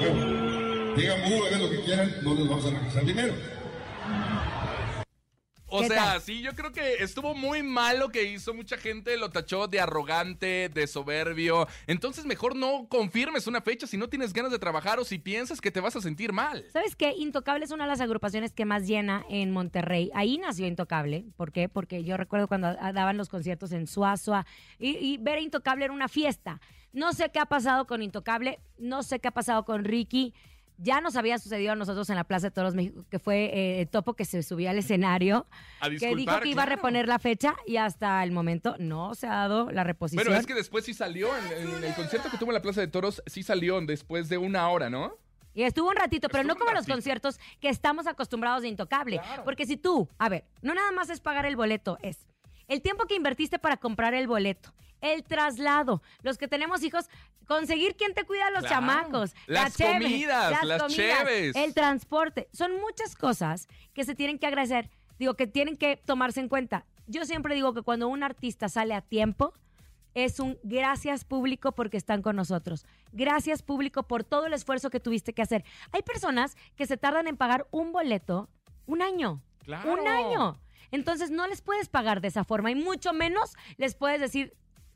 Bueno, 0.00 0.94
digan, 0.96 1.32
"Uh, 1.32 1.44
hagan 1.46 1.62
lo 1.62 1.70
que 1.70 1.80
quieran, 1.82 2.12
no 2.22 2.34
les 2.34 2.48
vamos 2.48 2.66
a 2.66 2.70
regresar 2.70 3.00
el 3.02 3.06
dinero. 3.08 3.34
O 5.86 5.88
¿Qué 5.88 5.94
sea, 5.94 6.04
tal? 6.04 6.20
sí, 6.22 6.40
yo 6.42 6.54
creo 6.54 6.72
que 6.72 6.94
estuvo 7.02 7.34
muy 7.34 7.62
mal 7.62 7.98
lo 7.98 8.08
que 8.10 8.24
hizo. 8.24 8.54
Mucha 8.54 8.76
gente 8.76 9.16
lo 9.16 9.30
tachó 9.30 9.68
de 9.68 9.80
arrogante, 9.80 10.68
de 10.68 10.86
soberbio. 10.86 11.66
Entonces, 11.86 12.24
mejor 12.26 12.56
no 12.56 12.86
confirmes 12.88 13.46
una 13.46 13.60
fecha 13.60 13.86
si 13.86 13.96
no 13.96 14.08
tienes 14.08 14.32
ganas 14.32 14.52
de 14.52 14.58
trabajar 14.58 14.98
o 14.98 15.04
si 15.04 15.18
piensas 15.18 15.60
que 15.60 15.70
te 15.70 15.80
vas 15.80 15.96
a 15.96 16.00
sentir 16.00 16.32
mal. 16.32 16.64
¿Sabes 16.72 16.96
qué? 16.96 17.12
Intocable 17.16 17.64
es 17.64 17.70
una 17.70 17.84
de 17.84 17.90
las 17.90 18.00
agrupaciones 18.00 18.52
que 18.52 18.64
más 18.64 18.86
llena 18.86 19.24
en 19.28 19.50
Monterrey. 19.50 20.10
Ahí 20.14 20.38
nació 20.38 20.66
Intocable. 20.66 21.24
¿Por 21.36 21.52
qué? 21.52 21.68
Porque 21.68 22.04
yo 22.04 22.16
recuerdo 22.16 22.48
cuando 22.48 22.74
daban 22.74 23.16
los 23.16 23.28
conciertos 23.28 23.72
en 23.72 23.86
Suazua 23.86 24.46
y, 24.78 24.96
y 24.96 25.18
ver 25.18 25.38
a 25.38 25.40
Intocable 25.40 25.84
era 25.84 25.94
una 25.94 26.08
fiesta. 26.08 26.60
No 26.92 27.12
sé 27.12 27.30
qué 27.30 27.38
ha 27.40 27.46
pasado 27.46 27.86
con 27.86 28.02
Intocable, 28.02 28.58
no 28.78 29.02
sé 29.02 29.20
qué 29.20 29.28
ha 29.28 29.32
pasado 29.32 29.64
con 29.64 29.84
Ricky. 29.84 30.32
Ya 30.78 31.00
nos 31.00 31.16
había 31.16 31.38
sucedido 31.38 31.72
a 31.72 31.76
nosotros 31.76 32.10
en 32.10 32.16
la 32.16 32.24
Plaza 32.24 32.48
de 32.48 32.50
Toros 32.50 32.74
México, 32.74 33.04
que 33.10 33.18
fue 33.18 33.50
eh, 33.52 33.86
Topo 33.86 34.14
que 34.14 34.24
se 34.24 34.42
subió 34.42 34.70
al 34.70 34.78
escenario, 34.78 35.46
A 35.80 35.88
que 35.88 36.14
dijo 36.14 36.40
que 36.40 36.48
iba 36.48 36.64
a 36.64 36.66
reponer 36.66 37.08
la 37.08 37.18
fecha 37.18 37.54
y 37.66 37.76
hasta 37.76 38.22
el 38.22 38.32
momento 38.32 38.76
no 38.78 39.14
se 39.14 39.26
ha 39.26 39.34
dado 39.34 39.70
la 39.70 39.84
reposición. 39.84 40.24
Pero 40.24 40.38
es 40.38 40.46
que 40.46 40.54
después 40.54 40.84
sí 40.84 40.94
salió, 40.94 41.28
en, 41.36 41.68
en 41.76 41.84
el 41.84 41.94
concierto 41.94 42.30
que 42.30 42.36
tuvo 42.36 42.50
en 42.50 42.54
la 42.54 42.62
Plaza 42.62 42.80
de 42.80 42.88
Toros, 42.88 43.22
sí 43.26 43.42
salió 43.42 43.80
después 43.80 44.28
de 44.28 44.38
una 44.38 44.68
hora, 44.68 44.90
¿no? 44.90 45.14
Y 45.56 45.62
estuvo 45.62 45.88
un 45.88 45.96
ratito, 45.96 46.28
pero 46.28 46.42
Estuvo 46.42 46.58
no 46.58 46.60
como 46.60 46.76
los 46.76 46.86
conciertos 46.86 47.40
que 47.60 47.70
estamos 47.70 48.06
acostumbrados 48.06 48.60
de 48.60 48.68
Intocable. 48.68 49.18
Claro. 49.18 49.42
Porque 49.42 49.64
si 49.64 49.78
tú, 49.78 50.06
a 50.18 50.28
ver, 50.28 50.44
no 50.60 50.74
nada 50.74 50.92
más 50.92 51.08
es 51.08 51.20
pagar 51.20 51.46
el 51.46 51.56
boleto, 51.56 51.96
es 52.02 52.26
el 52.68 52.82
tiempo 52.82 53.06
que 53.06 53.14
invertiste 53.14 53.58
para 53.58 53.76
comprar 53.76 54.14
el 54.14 54.26
boleto, 54.26 54.72
el 55.00 55.22
traslado, 55.24 56.02
los 56.22 56.38
que 56.38 56.48
tenemos 56.48 56.82
hijos, 56.82 57.08
conseguir 57.46 57.96
quién 57.96 58.14
te 58.14 58.24
cuida 58.24 58.46
a 58.46 58.50
los 58.50 58.60
Claro. 58.60 58.74
chamacos, 58.74 59.34
la 59.46 59.62
Las 59.64 59.76
cheve, 59.76 59.92
comidas, 60.04 60.64
las 60.64 60.86
cheves. 60.92 61.54
el 61.56 61.74
transporte. 61.74 62.48
Son 62.52 62.72
muchas 62.80 63.14
cosas 63.14 63.68
que 63.92 64.04
se 64.04 64.14
tienen 64.14 64.38
que 64.38 64.46
agradecer, 64.46 64.90
digo, 65.18 65.34
que 65.34 65.46
tienen 65.46 65.76
que 65.76 65.96
tomarse 65.96 66.40
en 66.40 66.48
cuenta. 66.48 66.84
Yo 67.06 67.24
siempre 67.24 67.54
digo 67.54 67.72
que 67.72 67.82
cuando 67.82 68.08
un 68.08 68.22
artista 68.24 68.68
sale 68.68 68.94
a 68.94 69.00
tiempo, 69.00 69.52
es 70.14 70.40
un 70.40 70.58
gracias 70.62 71.24
público 71.24 71.72
porque 71.72 71.98
están 71.98 72.22
con 72.22 72.36
nosotros. 72.36 72.86
Gracias 73.12 73.62
público 73.62 74.02
por 74.04 74.24
todo 74.24 74.46
el 74.46 74.54
esfuerzo 74.54 74.88
que 74.90 74.98
tuviste 74.98 75.34
que 75.34 75.42
hacer. 75.42 75.62
Hay 75.92 76.02
personas 76.02 76.56
que 76.74 76.86
se 76.86 76.96
tardan 76.96 77.28
en 77.28 77.36
pagar 77.36 77.66
un 77.70 77.92
boleto 77.92 78.48
un 78.86 79.02
año. 79.02 79.42
Claro. 79.62 79.92
Un 79.92 80.08
año. 80.08 80.58
Entonces 80.96 81.30
no 81.30 81.46
les 81.46 81.60
puedes 81.60 81.88
pagar 81.88 82.20
de 82.22 82.28
esa 82.28 82.42
forma 82.42 82.70
y 82.70 82.74
mucho 82.74 83.12
menos 83.12 83.54
les 83.76 83.94
puedes 83.94 84.18
decir 84.20 84.54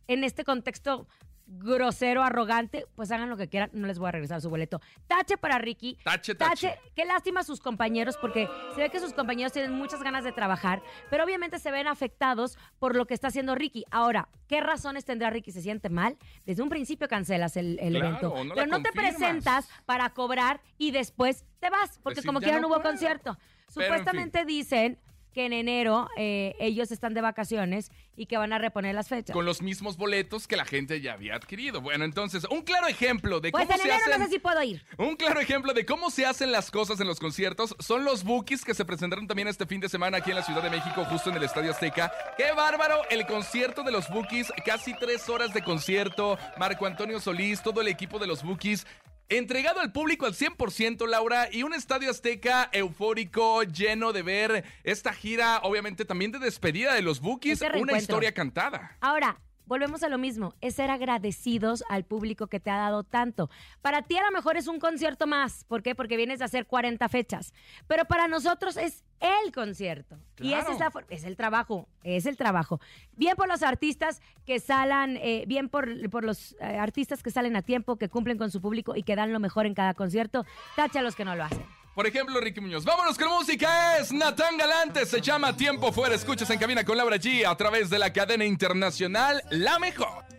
en 0.08 0.24
este 0.24 0.44
contexto 0.44 1.06
grosero, 1.52 2.22
arrogante, 2.22 2.86
pues 2.94 3.10
hagan 3.10 3.28
lo 3.28 3.36
que 3.36 3.48
quieran, 3.48 3.70
no 3.72 3.88
les 3.88 3.98
voy 3.98 4.08
a 4.08 4.12
regresar 4.12 4.40
su 4.40 4.48
boleto. 4.48 4.80
Tache 5.08 5.36
para 5.36 5.58
Ricky. 5.58 5.98
Tache, 6.04 6.34
tache. 6.36 6.78
Qué 6.94 7.04
lástima 7.04 7.40
a 7.40 7.42
sus 7.42 7.58
compañeros 7.60 8.16
porque 8.20 8.48
se 8.74 8.80
ve 8.80 8.88
que 8.88 9.00
sus 9.00 9.12
compañeros 9.12 9.52
tienen 9.52 9.72
muchas 9.72 10.00
ganas 10.02 10.22
de 10.24 10.30
trabajar, 10.32 10.80
pero 11.10 11.24
obviamente 11.24 11.58
se 11.58 11.72
ven 11.72 11.88
afectados 11.88 12.56
por 12.78 12.94
lo 12.94 13.04
que 13.06 13.14
está 13.14 13.28
haciendo 13.28 13.56
Ricky. 13.56 13.84
Ahora, 13.90 14.28
¿qué 14.46 14.60
razones 14.60 15.04
tendrá 15.04 15.28
Ricky? 15.30 15.50
¿Se 15.50 15.60
siente 15.60 15.90
mal? 15.90 16.16
Desde 16.46 16.62
un 16.62 16.68
principio 16.68 17.08
cancelas 17.08 17.56
el, 17.56 17.78
el 17.80 17.94
Claro, 17.94 18.06
evento. 18.08 18.44
no 18.44 18.54
pero 18.54 18.66
no 18.68 18.80
te 18.80 18.92
presentas 18.92 19.68
para 19.86 20.08
cobrar 20.10 20.60
y 20.78 20.92
después 20.92 21.44
te 21.58 21.68
vas, 21.68 21.98
porque 22.02 22.16
Decir, 22.20 22.28
como 22.28 22.40
"Ya 22.40 22.44
quiera 22.44 22.60
no 22.60 22.68
hubo 22.68 22.76
puedo". 22.76 22.88
concierto. 22.90 23.36
Pero, 23.36 23.50
en 23.66 23.72
Supuestamente 23.98 24.44
dicen 24.44 24.98
que 25.32 25.46
en 25.46 25.52
enero 25.52 26.08
eh, 26.16 26.54
ellos 26.58 26.90
están 26.90 27.14
de 27.14 27.20
vacaciones 27.20 27.90
y 28.16 28.26
que 28.26 28.36
van 28.36 28.52
a 28.52 28.58
reponer 28.58 28.94
las 28.94 29.08
fechas. 29.08 29.32
Con 29.32 29.46
los 29.46 29.62
mismos 29.62 29.96
boletos 29.96 30.46
que 30.46 30.56
la 30.56 30.64
gente 30.64 31.00
ya 31.00 31.14
había 31.14 31.36
adquirido. 31.36 31.80
Bueno, 31.80 32.04
entonces, 32.04 32.44
un 32.50 32.62
claro 32.62 32.86
ejemplo 32.86 33.40
de 33.40 33.50
Pues 33.50 33.64
cómo 33.64 33.74
en 33.74 33.80
se 33.80 33.88
enero 33.88 34.04
hacen... 34.04 34.20
no 34.20 34.26
sé 34.26 34.32
si 34.32 34.38
puedo 34.38 34.62
ir. 34.62 34.84
Un 34.98 35.16
claro 35.16 35.40
ejemplo 35.40 35.72
de 35.72 35.86
cómo 35.86 36.10
se 36.10 36.26
hacen 36.26 36.52
las 36.52 36.70
cosas 36.70 37.00
en 37.00 37.06
los 37.06 37.18
conciertos 37.18 37.74
son 37.78 38.04
los 38.04 38.24
bookies 38.24 38.64
que 38.64 38.74
se 38.74 38.84
presentaron 38.84 39.26
también 39.26 39.48
este 39.48 39.66
fin 39.66 39.80
de 39.80 39.88
semana 39.88 40.18
aquí 40.18 40.30
en 40.30 40.36
la 40.36 40.42
Ciudad 40.42 40.62
de 40.62 40.70
México, 40.70 41.04
justo 41.06 41.30
en 41.30 41.36
el 41.36 41.44
Estadio 41.44 41.70
Azteca. 41.70 42.12
¡Qué 42.36 42.52
bárbaro! 42.52 43.02
El 43.10 43.26
concierto 43.26 43.82
de 43.82 43.92
los 43.92 44.08
bookies, 44.08 44.52
casi 44.64 44.94
tres 44.94 45.28
horas 45.28 45.54
de 45.54 45.62
concierto. 45.62 46.38
Marco 46.58 46.86
Antonio 46.86 47.20
Solís, 47.20 47.62
todo 47.62 47.80
el 47.80 47.88
equipo 47.88 48.18
de 48.18 48.26
los 48.26 48.42
bookies. 48.42 48.86
Entregado 49.32 49.78
al 49.78 49.92
público 49.92 50.26
al 50.26 50.34
100%, 50.34 51.06
Laura, 51.06 51.48
y 51.52 51.62
un 51.62 51.72
estadio 51.72 52.10
azteca 52.10 52.68
eufórico, 52.72 53.62
lleno 53.62 54.12
de 54.12 54.22
ver 54.22 54.64
esta 54.82 55.12
gira, 55.12 55.60
obviamente 55.62 56.04
también 56.04 56.32
de 56.32 56.40
despedida 56.40 56.94
de 56.94 57.02
los 57.02 57.20
bookies, 57.20 57.62
Ese 57.62 57.78
una 57.78 57.96
historia 57.96 58.34
cantada. 58.34 58.96
Ahora, 59.00 59.40
volvemos 59.70 60.02
a 60.02 60.08
lo 60.08 60.18
mismo, 60.18 60.56
es 60.60 60.74
ser 60.74 60.90
agradecidos 60.90 61.84
al 61.88 62.04
público 62.04 62.48
que 62.48 62.58
te 62.58 62.70
ha 62.70 62.76
dado 62.76 63.04
tanto. 63.04 63.48
Para 63.80 64.02
ti 64.02 64.18
a 64.18 64.24
lo 64.24 64.32
mejor 64.32 64.56
es 64.56 64.66
un 64.66 64.80
concierto 64.80 65.28
más, 65.28 65.62
¿por 65.62 65.80
qué? 65.80 65.94
Porque 65.94 66.16
vienes 66.16 66.40
de 66.40 66.44
hacer 66.44 66.66
40 66.66 67.08
fechas, 67.08 67.54
pero 67.86 68.04
para 68.04 68.26
nosotros 68.26 68.76
es 68.76 69.04
el 69.20 69.52
concierto. 69.52 70.18
Y 70.40 70.54
esa 70.54 70.72
es, 70.72 70.80
la 70.80 70.90
es 71.08 71.22
el 71.22 71.36
trabajo, 71.36 71.86
es 72.02 72.26
el 72.26 72.36
trabajo. 72.36 72.80
Bien 73.16 73.36
por 73.36 73.46
los 73.46 73.62
artistas 73.62 74.20
que 74.44 74.58
salen, 74.58 75.16
eh, 75.18 75.44
bien 75.46 75.68
por, 75.68 76.10
por 76.10 76.24
los 76.24 76.56
eh, 76.60 76.64
artistas 76.64 77.22
que 77.22 77.30
salen 77.30 77.54
a 77.54 77.62
tiempo, 77.62 77.94
que 77.94 78.08
cumplen 78.08 78.38
con 78.38 78.50
su 78.50 78.60
público 78.60 78.96
y 78.96 79.04
que 79.04 79.14
dan 79.14 79.32
lo 79.32 79.38
mejor 79.38 79.66
en 79.66 79.74
cada 79.74 79.94
concierto. 79.94 80.44
Tacha 80.74 80.98
a 80.98 81.02
los 81.02 81.14
que 81.14 81.24
no 81.24 81.36
lo 81.36 81.44
hacen. 81.44 81.79
Por 81.94 82.06
ejemplo, 82.06 82.40
Ricky 82.40 82.60
Muñoz. 82.60 82.84
Vámonos 82.84 83.18
con 83.18 83.28
música. 83.28 83.98
Es 83.98 84.12
Natán 84.12 84.56
Galante. 84.56 85.04
Se 85.06 85.20
llama 85.20 85.56
Tiempo 85.56 85.92
Fuera. 85.92 86.14
Escuchas 86.14 86.48
en 86.50 86.58
cabina 86.58 86.84
con 86.84 86.96
Laura 86.96 87.16
G 87.16 87.44
a 87.46 87.56
través 87.56 87.90
de 87.90 87.98
la 87.98 88.12
cadena 88.12 88.44
internacional 88.44 89.42
La 89.50 89.78
Mejor. 89.78 90.29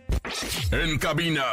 En 0.72 0.98
cabina, 0.98 1.44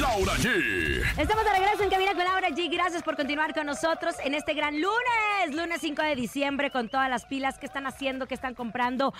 Laura 0.00 0.32
G. 0.36 1.02
Estamos 1.18 1.44
de 1.44 1.52
regreso 1.52 1.82
en 1.82 1.90
Cabina 1.90 2.14
con 2.14 2.24
Laura 2.24 2.48
G. 2.48 2.70
Gracias 2.72 3.02
por 3.02 3.14
continuar 3.14 3.52
con 3.52 3.66
nosotros 3.66 4.14
en 4.24 4.32
este 4.32 4.54
gran 4.54 4.80
lunes, 4.80 5.54
lunes 5.54 5.82
5 5.82 6.00
de 6.00 6.16
diciembre, 6.16 6.70
con 6.70 6.88
todas 6.88 7.10
las 7.10 7.26
pilas 7.26 7.58
que 7.58 7.66
están 7.66 7.86
haciendo, 7.86 8.26
que 8.26 8.32
están 8.34 8.54
comprando, 8.54 9.12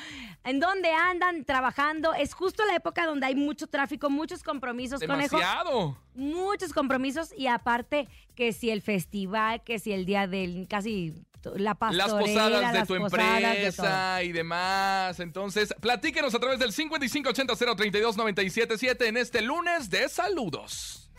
en 0.45 0.61
dónde 0.61 0.91
andan 0.93 1.45
trabajando. 1.45 2.15
Es 2.15 2.33
justo 2.33 2.65
la 2.65 2.77
época 2.77 3.05
donde 3.05 3.27
hay 3.27 3.35
mucho 3.35 3.67
tráfico, 3.67 4.09
muchos 4.09 4.43
compromisos. 4.43 5.01
Demasiado. 5.01 5.99
Muchos 6.15 6.73
compromisos 6.73 7.31
y 7.37 7.49
aparte 7.49 8.09
que 8.35 8.55
si 8.55 8.71
el 8.71 8.81
festival, 8.81 9.63
que 9.63 9.79
si 9.79 9.93
el 9.93 10.07
día 10.07 10.27
del 10.27 10.67
casi 10.71 11.13
la 11.55 11.77
pastorela, 11.77 12.07
Las 12.09 12.15
posadas 12.15 12.73
de 12.73 12.79
las 12.79 12.89
tu 12.89 12.97
posadas, 12.97 13.41
de 13.41 13.73
todo. 13.73 13.87
empresa 13.87 14.23
y 14.25 14.33
demás. 14.33 15.21
Entonces, 15.21 15.73
platíquenos 15.81 16.35
a 16.35 16.41
través 16.41 16.59
del 16.59 16.73
5580-032-977 16.73 19.07
en 19.07 19.17
este 19.21 19.43
lunes 19.43 19.91
de 19.91 20.09
saludos. 20.09 21.11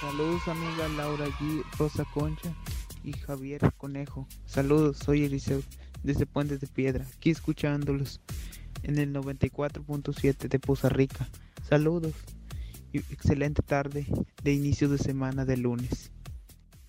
Saludos 0.00 0.48
amiga 0.48 0.88
Laura 0.96 1.26
G, 1.26 1.62
Rosa 1.78 2.06
Concha 2.14 2.50
y 3.04 3.12
Javier 3.12 3.60
Conejo. 3.76 4.26
Saludos, 4.46 4.96
soy 5.04 5.24
Eliseo 5.24 5.60
desde 6.02 6.24
Puentes 6.24 6.60
de 6.60 6.66
Piedra, 6.66 7.04
aquí 7.14 7.30
escuchándolos 7.30 8.20
en 8.82 8.98
el 8.98 9.12
94.7 9.12 10.48
de 10.48 10.58
Poza 10.58 10.88
Rica. 10.88 11.28
Saludos 11.68 12.14
y 12.92 12.98
excelente 12.98 13.62
tarde 13.62 14.06
de 14.42 14.52
inicio 14.52 14.88
de 14.88 14.96
semana 14.96 15.44
de 15.44 15.58
lunes. 15.58 16.10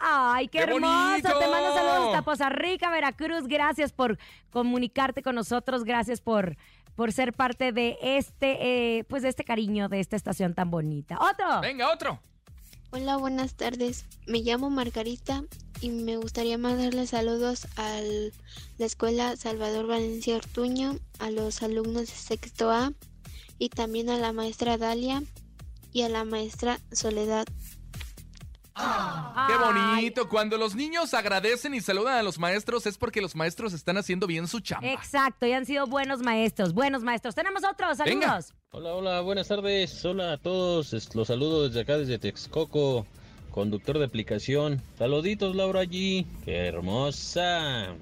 Ay, 0.04 0.48
qué, 0.48 0.58
¡Qué 0.58 0.64
hermoso. 0.64 0.82
bonito! 0.82 1.28
Te 1.38 1.48
mando 1.48 1.74
saludos 1.76 2.08
hasta 2.08 2.22
Poza 2.24 2.50
Rica, 2.50 2.90
Veracruz. 2.90 3.46
Gracias 3.48 3.92
por 3.94 4.18
comunicarte 4.50 5.22
con 5.22 5.36
nosotros. 5.36 5.84
Gracias 5.84 6.22
por, 6.22 6.58
por 6.96 7.12
ser 7.12 7.34
parte 7.34 7.72
de 7.72 7.98
este, 8.02 8.98
eh, 8.98 9.04
pues 9.06 9.24
de 9.24 9.30
este 9.30 9.44
cariño, 9.44 9.90
de 9.90 10.00
esta 10.00 10.16
estación 10.16 10.54
tan 10.54 10.72
bonita. 10.72 11.18
¡Otro! 11.20 11.62
Venga, 11.62 11.92
otro. 11.92 12.20
Hola, 12.92 13.18
buenas 13.18 13.56
tardes. 13.56 14.06
Me 14.28 14.40
llamo 14.40 14.70
Margarita 14.70 15.44
y 15.80 15.90
me 15.90 16.18
gustaría 16.18 16.58
mandarle 16.58 17.08
saludos 17.08 17.68
a 17.78 18.02
la 18.78 18.86
escuela 18.86 19.36
Salvador 19.38 19.88
Valencia 19.88 20.36
Ortuño, 20.36 20.98
a 21.20 21.32
los 21.32 21.64
alumnos 21.64 22.02
de 22.02 22.08
sexto 22.08 22.70
A 22.70 22.92
y 23.58 23.70
también 23.70 24.10
a 24.10 24.18
la 24.18 24.34
maestra 24.34 24.78
Dalia 24.78 25.24
y 25.94 26.02
a 26.02 26.10
la 26.10 26.26
maestra 26.26 26.80
Soledad. 26.92 27.46
Qué 28.74 28.82
Ay, 28.84 29.58
bonito. 29.96 30.30
Cuando 30.30 30.58
los 30.58 30.76
niños 30.76 31.14
agradecen 31.14 31.74
y 31.74 31.82
saludan 31.82 32.18
a 32.18 32.24
los 32.24 32.40
maestros 32.40 32.86
es 32.86 32.98
porque 32.98 33.22
los 33.22 33.36
maestros 33.36 33.74
están 33.74 33.98
haciendo 33.98 34.28
bien 34.28 34.48
su 34.48 34.60
chamba. 34.62 34.88
Exacto, 34.90 35.46
y 35.46 35.52
han 35.52 35.66
sido 35.66 35.88
buenos 35.88 36.22
maestros, 36.22 36.74
buenos 36.74 37.04
maestros. 37.04 37.36
Tenemos 37.36 37.64
otros, 37.64 37.98
Venga. 38.00 38.28
saludos. 38.28 38.54
Hola, 38.72 38.94
hola, 38.94 39.22
buenas 39.22 39.48
tardes. 39.50 40.04
Hola 40.06 40.34
a 40.34 40.38
todos. 40.38 40.94
es- 40.94 41.14
Los 41.16 41.28
saludo 41.28 41.68
desde 41.68 41.82
acá, 41.82 41.98
desde 41.98 42.18
Texcoco, 42.18 43.06
conductor 43.52 44.00
de 44.00 44.06
aplicación. 44.06 44.82
Saluditos, 44.98 45.56
Laura 45.56 45.84
G. 45.84 46.26
Qué 46.46 46.68
hermosa. 46.68 47.96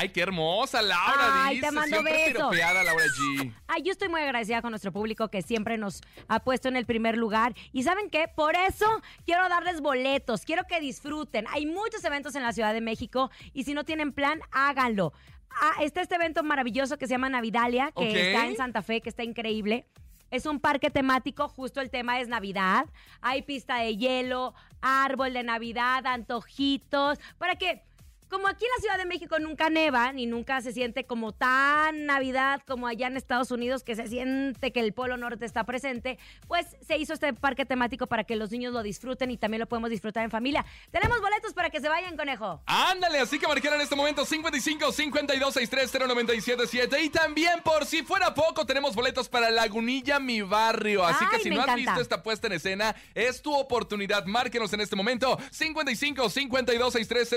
Ay, 0.00 0.10
qué 0.10 0.20
hermosa, 0.20 0.80
Laura. 0.80 1.44
Ay, 1.44 1.56
dice. 1.56 1.66
te 1.66 1.72
mando 1.72 2.02
besos. 2.04 2.56
Laura 2.56 2.84
G. 2.84 3.52
Ay, 3.66 3.82
yo 3.82 3.90
estoy 3.90 4.08
muy 4.08 4.20
agradecida 4.20 4.62
con 4.62 4.70
nuestro 4.70 4.92
público 4.92 5.26
que 5.28 5.42
siempre 5.42 5.76
nos 5.76 6.02
ha 6.28 6.38
puesto 6.38 6.68
en 6.68 6.76
el 6.76 6.86
primer 6.86 7.16
lugar. 7.16 7.52
Y 7.72 7.82
¿saben 7.82 8.08
qué? 8.08 8.28
Por 8.28 8.54
eso 8.54 8.86
quiero 9.26 9.48
darles 9.48 9.80
boletos, 9.80 10.42
quiero 10.44 10.62
que 10.68 10.78
disfruten. 10.78 11.46
Hay 11.50 11.66
muchos 11.66 12.04
eventos 12.04 12.36
en 12.36 12.44
la 12.44 12.52
Ciudad 12.52 12.72
de 12.72 12.80
México 12.80 13.32
y 13.52 13.64
si 13.64 13.74
no 13.74 13.82
tienen 13.82 14.12
plan, 14.12 14.40
háganlo. 14.52 15.12
Ah, 15.60 15.82
está 15.82 16.00
este 16.00 16.14
evento 16.14 16.44
maravilloso 16.44 16.96
que 16.96 17.08
se 17.08 17.14
llama 17.14 17.28
Navidalia, 17.28 17.90
que 17.90 18.28
está 18.28 18.46
en 18.46 18.56
Santa 18.56 18.82
Fe, 18.82 19.00
que 19.00 19.08
está 19.08 19.24
increíble. 19.24 19.84
Es 20.30 20.46
un 20.46 20.60
parque 20.60 20.90
temático, 20.90 21.48
justo 21.48 21.80
el 21.80 21.90
tema 21.90 22.20
es 22.20 22.28
Navidad. 22.28 22.86
Hay 23.20 23.42
pista 23.42 23.78
de 23.78 23.96
hielo, 23.96 24.54
árbol 24.80 25.32
de 25.32 25.42
Navidad, 25.42 26.06
antojitos, 26.06 27.18
para 27.38 27.56
que, 27.56 27.82
como 28.28 28.48
aquí 28.48 28.64
en 28.64 28.70
la 28.76 28.80
Ciudad 28.80 28.98
de 28.98 29.06
México 29.06 29.38
nunca 29.38 29.70
neva, 29.70 30.12
ni 30.12 30.26
nunca 30.26 30.60
se 30.60 30.72
siente 30.72 31.04
como 31.04 31.32
tan 31.32 32.06
Navidad 32.06 32.60
como 32.66 32.86
allá 32.86 33.06
en 33.06 33.16
Estados 33.16 33.50
Unidos, 33.50 33.82
que 33.82 33.96
se 33.96 34.06
siente 34.08 34.72
que 34.72 34.80
el 34.80 34.92
Polo 34.92 35.16
Norte 35.16 35.44
está 35.44 35.64
presente, 35.64 36.18
pues 36.46 36.66
se 36.86 36.98
hizo 36.98 37.14
este 37.14 37.32
parque 37.32 37.64
temático 37.64 38.06
para 38.06 38.24
que 38.24 38.36
los 38.36 38.50
niños 38.50 38.72
lo 38.72 38.82
disfruten 38.82 39.30
y 39.30 39.36
también 39.36 39.60
lo 39.60 39.66
podemos 39.66 39.90
disfrutar 39.90 40.24
en 40.24 40.30
familia. 40.30 40.64
Tenemos 40.90 41.20
boletos 41.20 41.54
para 41.54 41.70
que 41.70 41.80
se 41.80 41.88
vayan, 41.88 42.16
conejo. 42.16 42.60
Ándale, 42.66 43.20
así 43.20 43.38
que 43.38 43.46
marcar 43.46 43.74
en 43.74 43.80
este 43.80 43.96
momento 43.96 44.24
55 44.24 44.92
52 44.92 45.54
63 45.54 46.08
0977 46.08 47.02
y 47.02 47.10
también 47.10 47.60
por 47.62 47.86
si 47.86 48.02
fuera 48.02 48.34
poco 48.34 48.66
tenemos 48.66 48.94
boletos 48.94 49.28
para 49.28 49.50
Lagunilla 49.50 50.18
Mi 50.18 50.42
Barrio, 50.42 51.04
así 51.04 51.24
que 51.30 51.40
si 51.40 51.50
no 51.50 51.62
has 51.62 51.74
visto 51.74 52.00
esta 52.00 52.22
puesta 52.22 52.46
en 52.46 52.54
escena, 52.54 52.94
es 53.14 53.42
tu 53.42 53.54
oportunidad, 53.54 54.26
márquenos 54.26 54.72
en 54.72 54.80
este 54.80 54.96
momento 54.96 55.38
55 55.50 56.28
52 56.28 56.92
63 56.92 57.28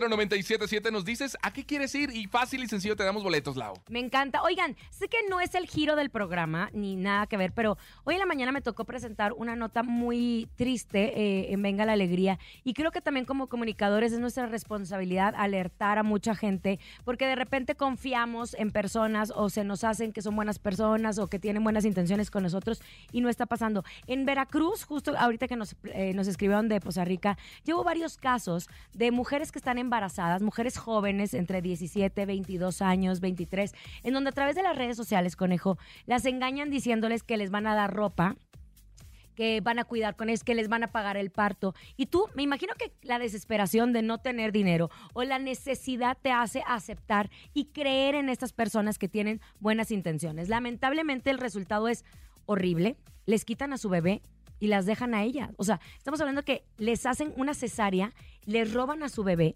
0977 0.82 0.92
nos 0.92 1.06
dices 1.06 1.38
a 1.42 1.52
qué 1.54 1.66
quieres 1.66 1.94
ir 1.96 2.12
y 2.12 2.28
fácil 2.28 2.64
y 2.64 2.68
sencillo 2.68 2.96
te 2.96 3.04
damos 3.04 3.24
boletos, 3.24 3.56
Lau. 3.56 3.74
Me 3.90 4.00
encanta. 4.00 4.42
Oigan, 4.44 4.76
sé 4.90 5.08
que 5.08 5.18
no 5.30 5.40
es 5.40 5.56
el 5.56 5.68
giro 5.68 5.96
del 5.96 6.10
programa, 6.10 6.70
ni 6.74 6.96
nada 6.96 7.28
que 7.28 7.38
ver, 7.38 7.54
pero 7.54 7.78
hoy 8.04 8.16
en 8.16 8.20
la 8.20 8.26
mañana 8.26 8.52
me 8.52 8.62
tocó 8.62 8.86
presentar 8.86 9.34
una 9.34 9.56
nota 9.56 9.84
muy 9.84 10.50
triste 10.56 11.20
eh, 11.20 11.54
en 11.54 11.62
Venga 11.62 11.86
la 11.86 11.94
Alegría. 11.94 12.40
Y 12.64 12.74
creo 12.74 12.92
que 12.92 13.02
también 13.02 13.26
como 13.26 13.48
comunicadores 13.48 14.14
es 14.14 14.20
nuestra 14.20 14.46
responsabilidad 14.48 15.34
alertar 15.38 15.98
a 15.98 16.04
mucha 16.04 16.36
gente, 16.36 16.80
porque 17.04 17.26
de 17.26 17.36
repente 17.36 17.76
confiamos 17.76 18.54
en 18.56 18.72
personas 18.72 19.32
o 19.36 19.50
se 19.50 19.64
nos 19.64 19.84
hacen 19.84 20.14
que 20.14 20.22
son 20.22 20.36
buenas 20.36 20.60
personas 20.60 21.20
o 21.20 21.28
que 21.28 21.40
tienen 21.40 21.64
buenas 21.64 21.86
intenciones 21.86 22.32
con 22.32 22.44
nosotros 22.44 22.82
y 23.12 23.22
no 23.22 23.30
está 23.30 23.46
pasando. 23.46 23.84
En 24.08 24.26
Veracruz, 24.26 24.84
justo 24.84 25.14
ahorita 25.18 25.48
que 25.48 25.56
nos, 25.56 25.76
eh, 25.86 26.14
nos 26.14 26.28
escribieron 26.28 26.70
de 26.70 26.80
Poza 26.80 27.06
Rica, 27.06 27.38
llevo 27.64 27.84
varios 27.84 28.18
casos 28.18 28.70
de 28.94 29.12
mujeres 29.12 29.52
que 29.52 29.60
están 29.60 29.78
embarazadas, 29.78 30.42
mujeres 30.42 30.71
jóvenes 30.78 31.34
entre 31.34 31.62
17, 31.62 32.26
22 32.26 32.82
años, 32.82 33.20
23, 33.20 33.74
en 34.04 34.14
donde 34.14 34.30
a 34.30 34.34
través 34.34 34.56
de 34.56 34.64
las 34.64 34.76
redes 34.76 34.98
sociales, 34.98 35.36
conejo, 35.36 35.78
las 36.06 36.26
engañan 36.26 36.70
diciéndoles 36.70 37.24
que 37.24 37.38
les 37.38 37.52
van 37.52 37.68
a 37.68 37.76
dar 37.76 37.94
ropa 37.94 38.36
que 39.36 39.62
van 39.62 39.80
a 39.80 39.86
cuidar 39.86 40.16
con 40.16 40.30
ellos, 40.30 40.44
que 40.44 40.56
les 40.56 40.68
van 40.68 40.84
a 40.84 40.92
pagar 40.92 41.18
el 41.18 41.32
parto. 41.32 41.74
Y 41.98 42.08
tú, 42.08 42.28
me 42.36 42.44
imagino 42.44 42.74
que 42.78 42.94
la 43.02 43.20
desesperación 43.20 43.94
de 43.94 44.02
no 44.02 44.20
tener 44.20 44.52
dinero 44.52 44.90
o 45.14 45.24
la 45.24 45.40
necesidad 45.40 46.18
te 46.22 46.32
hace 46.32 46.64
aceptar 46.68 47.30
y 47.54 47.66
creer 47.66 48.16
en 48.16 48.30
estas 48.30 48.54
personas 48.54 48.98
que 48.98 49.08
tienen 49.08 49.42
buenas 49.60 49.92
intenciones. 49.92 50.50
Lamentablemente 50.50 51.30
el 51.30 51.38
resultado 51.38 51.88
es 51.88 52.06
horrible. 52.46 52.98
Les 53.26 53.46
quitan 53.46 53.74
a 53.74 53.78
su 53.78 53.90
bebé 53.90 54.22
y 54.60 54.68
las 54.68 54.86
dejan 54.86 55.14
a 55.14 55.24
ella. 55.24 55.52
O 55.58 55.64
sea, 55.64 55.80
estamos 55.98 56.22
hablando 56.22 56.44
que 56.44 56.64
les 56.78 57.06
hacen 57.06 57.34
una 57.36 57.54
cesárea, 57.54 58.14
les 58.46 58.74
roban 58.74 59.02
a 59.04 59.10
su 59.10 59.24
bebé 59.24 59.56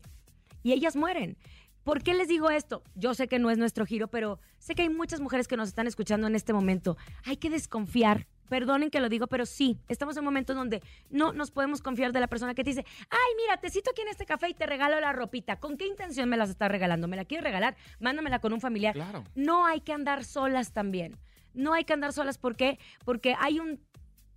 y 0.65 0.73
ellas 0.73 0.95
mueren. 0.95 1.37
¿Por 1.83 2.01
qué 2.01 2.15
les 2.15 2.27
digo 2.27 2.49
esto? 2.49 2.81
Yo 2.95 3.13
sé 3.13 3.27
que 3.27 3.37
no 3.37 3.51
es 3.51 3.59
nuestro 3.59 3.85
giro, 3.85 4.07
pero 4.07 4.39
sé 4.57 4.73
que 4.73 4.81
hay 4.81 4.89
muchas 4.89 5.19
mujeres 5.19 5.47
que 5.47 5.55
nos 5.55 5.69
están 5.69 5.85
escuchando 5.85 6.25
en 6.25 6.33
este 6.33 6.53
momento. 6.53 6.97
Hay 7.23 7.37
que 7.37 7.51
desconfiar. 7.51 8.25
Perdonen 8.49 8.89
que 8.89 8.99
lo 8.99 9.07
digo, 9.07 9.27
pero 9.27 9.45
sí, 9.45 9.77
estamos 9.87 10.17
en 10.17 10.21
un 10.21 10.25
momento 10.25 10.55
donde 10.55 10.81
no 11.11 11.33
nos 11.33 11.51
podemos 11.51 11.83
confiar 11.83 12.13
de 12.13 12.19
la 12.19 12.25
persona 12.25 12.55
que 12.55 12.63
te 12.63 12.71
dice, 12.71 12.85
ay, 13.11 13.35
mira, 13.37 13.57
te 13.57 13.69
cito 13.69 13.91
aquí 13.91 14.01
en 14.01 14.07
este 14.07 14.25
café 14.25 14.49
y 14.49 14.55
te 14.55 14.65
regalo 14.65 14.99
la 14.99 15.13
ropita. 15.13 15.59
¿Con 15.59 15.77
qué 15.77 15.85
intención 15.85 16.27
me 16.29 16.37
las 16.37 16.49
está 16.49 16.67
regalando? 16.67 17.07
¿Me 17.07 17.15
la 17.15 17.25
quieres 17.25 17.43
regalar? 17.43 17.75
Mándamela 17.99 18.39
con 18.39 18.51
un 18.51 18.59
familiar. 18.59 18.95
Claro. 18.95 19.23
No 19.35 19.67
hay 19.67 19.81
que 19.81 19.93
andar 19.93 20.25
solas 20.25 20.73
también. 20.73 21.19
No 21.53 21.73
hay 21.73 21.83
que 21.83 21.93
andar 21.93 22.11
solas. 22.11 22.39
¿Por 22.39 22.55
qué? 22.55 22.79
Porque 23.03 23.35
hay 23.39 23.59
un 23.59 23.79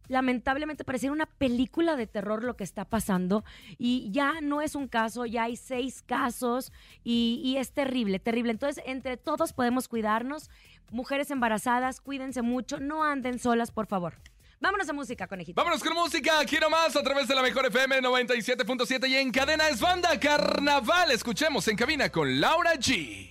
lamentablemente 0.08 0.84
pareciera 0.84 1.12
una 1.12 1.26
película 1.26 1.96
de 1.96 2.06
terror 2.06 2.44
lo 2.44 2.56
que 2.56 2.64
está 2.64 2.84
pasando 2.84 3.44
y 3.78 4.10
ya 4.10 4.40
no 4.40 4.62
es 4.62 4.74
un 4.74 4.88
caso, 4.88 5.26
ya 5.26 5.44
hay 5.44 5.56
seis 5.56 6.02
casos 6.04 6.72
y, 7.04 7.40
y 7.44 7.56
es 7.58 7.72
terrible, 7.72 8.18
terrible. 8.18 8.52
Entonces, 8.52 8.82
entre 8.86 9.16
todos 9.16 9.52
podemos 9.52 9.88
cuidarnos. 9.88 10.50
Mujeres 10.90 11.30
embarazadas, 11.30 12.00
cuídense 12.00 12.42
mucho, 12.42 12.80
no 12.80 13.04
anden 13.04 13.38
solas, 13.38 13.70
por 13.70 13.86
favor. 13.86 14.14
Vámonos 14.60 14.88
a 14.88 14.92
música, 14.92 15.26
conejito. 15.28 15.54
Vámonos 15.54 15.84
con 15.84 15.94
música, 15.94 16.44
quiero 16.44 16.68
más 16.68 16.96
a 16.96 17.02
través 17.02 17.28
de 17.28 17.34
la 17.34 17.42
mejor 17.42 17.66
FM 17.66 18.00
97.7 18.02 19.08
y 19.08 19.16
en 19.16 19.30
cadena 19.30 19.68
es 19.68 19.80
banda 19.80 20.18
Carnaval. 20.18 21.12
Escuchemos 21.12 21.68
en 21.68 21.76
cabina 21.76 22.10
con 22.10 22.40
Laura 22.40 22.74
G. 22.74 23.30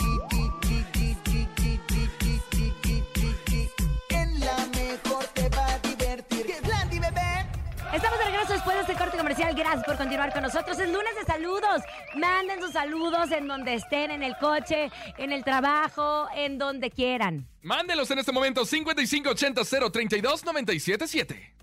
este 8.91 9.03
corte 9.03 9.17
comercial. 9.17 9.55
Gracias 9.55 9.85
por 9.85 9.97
continuar 9.97 10.33
con 10.33 10.43
nosotros. 10.43 10.77
Es 10.77 10.89
lunes 10.89 11.15
de 11.17 11.23
saludos. 11.25 11.81
Manden 12.15 12.59
sus 12.61 12.73
saludos 12.73 13.31
en 13.31 13.47
donde 13.47 13.75
estén, 13.75 14.11
en 14.11 14.21
el 14.21 14.35
coche, 14.37 14.91
en 15.17 15.31
el 15.31 15.43
trabajo, 15.45 16.27
en 16.35 16.57
donde 16.57 16.91
quieran. 16.91 17.47
Mándelos 17.61 18.11
en 18.11 18.19
este 18.19 18.31
momento 18.31 18.65
5580 18.65 19.91
032 19.91 20.43
977. 20.43 21.55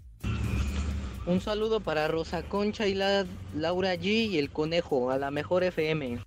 Un 1.26 1.40
saludo 1.42 1.80
para 1.80 2.08
Rosa 2.08 2.42
Concha 2.42 2.86
y 2.86 2.94
la 2.94 3.26
Laura 3.54 3.94
G 3.96 4.06
y 4.06 4.38
el 4.38 4.50
conejo 4.50 5.10
a 5.10 5.18
la 5.18 5.30
mejor 5.30 5.64
FM. 5.64 6.20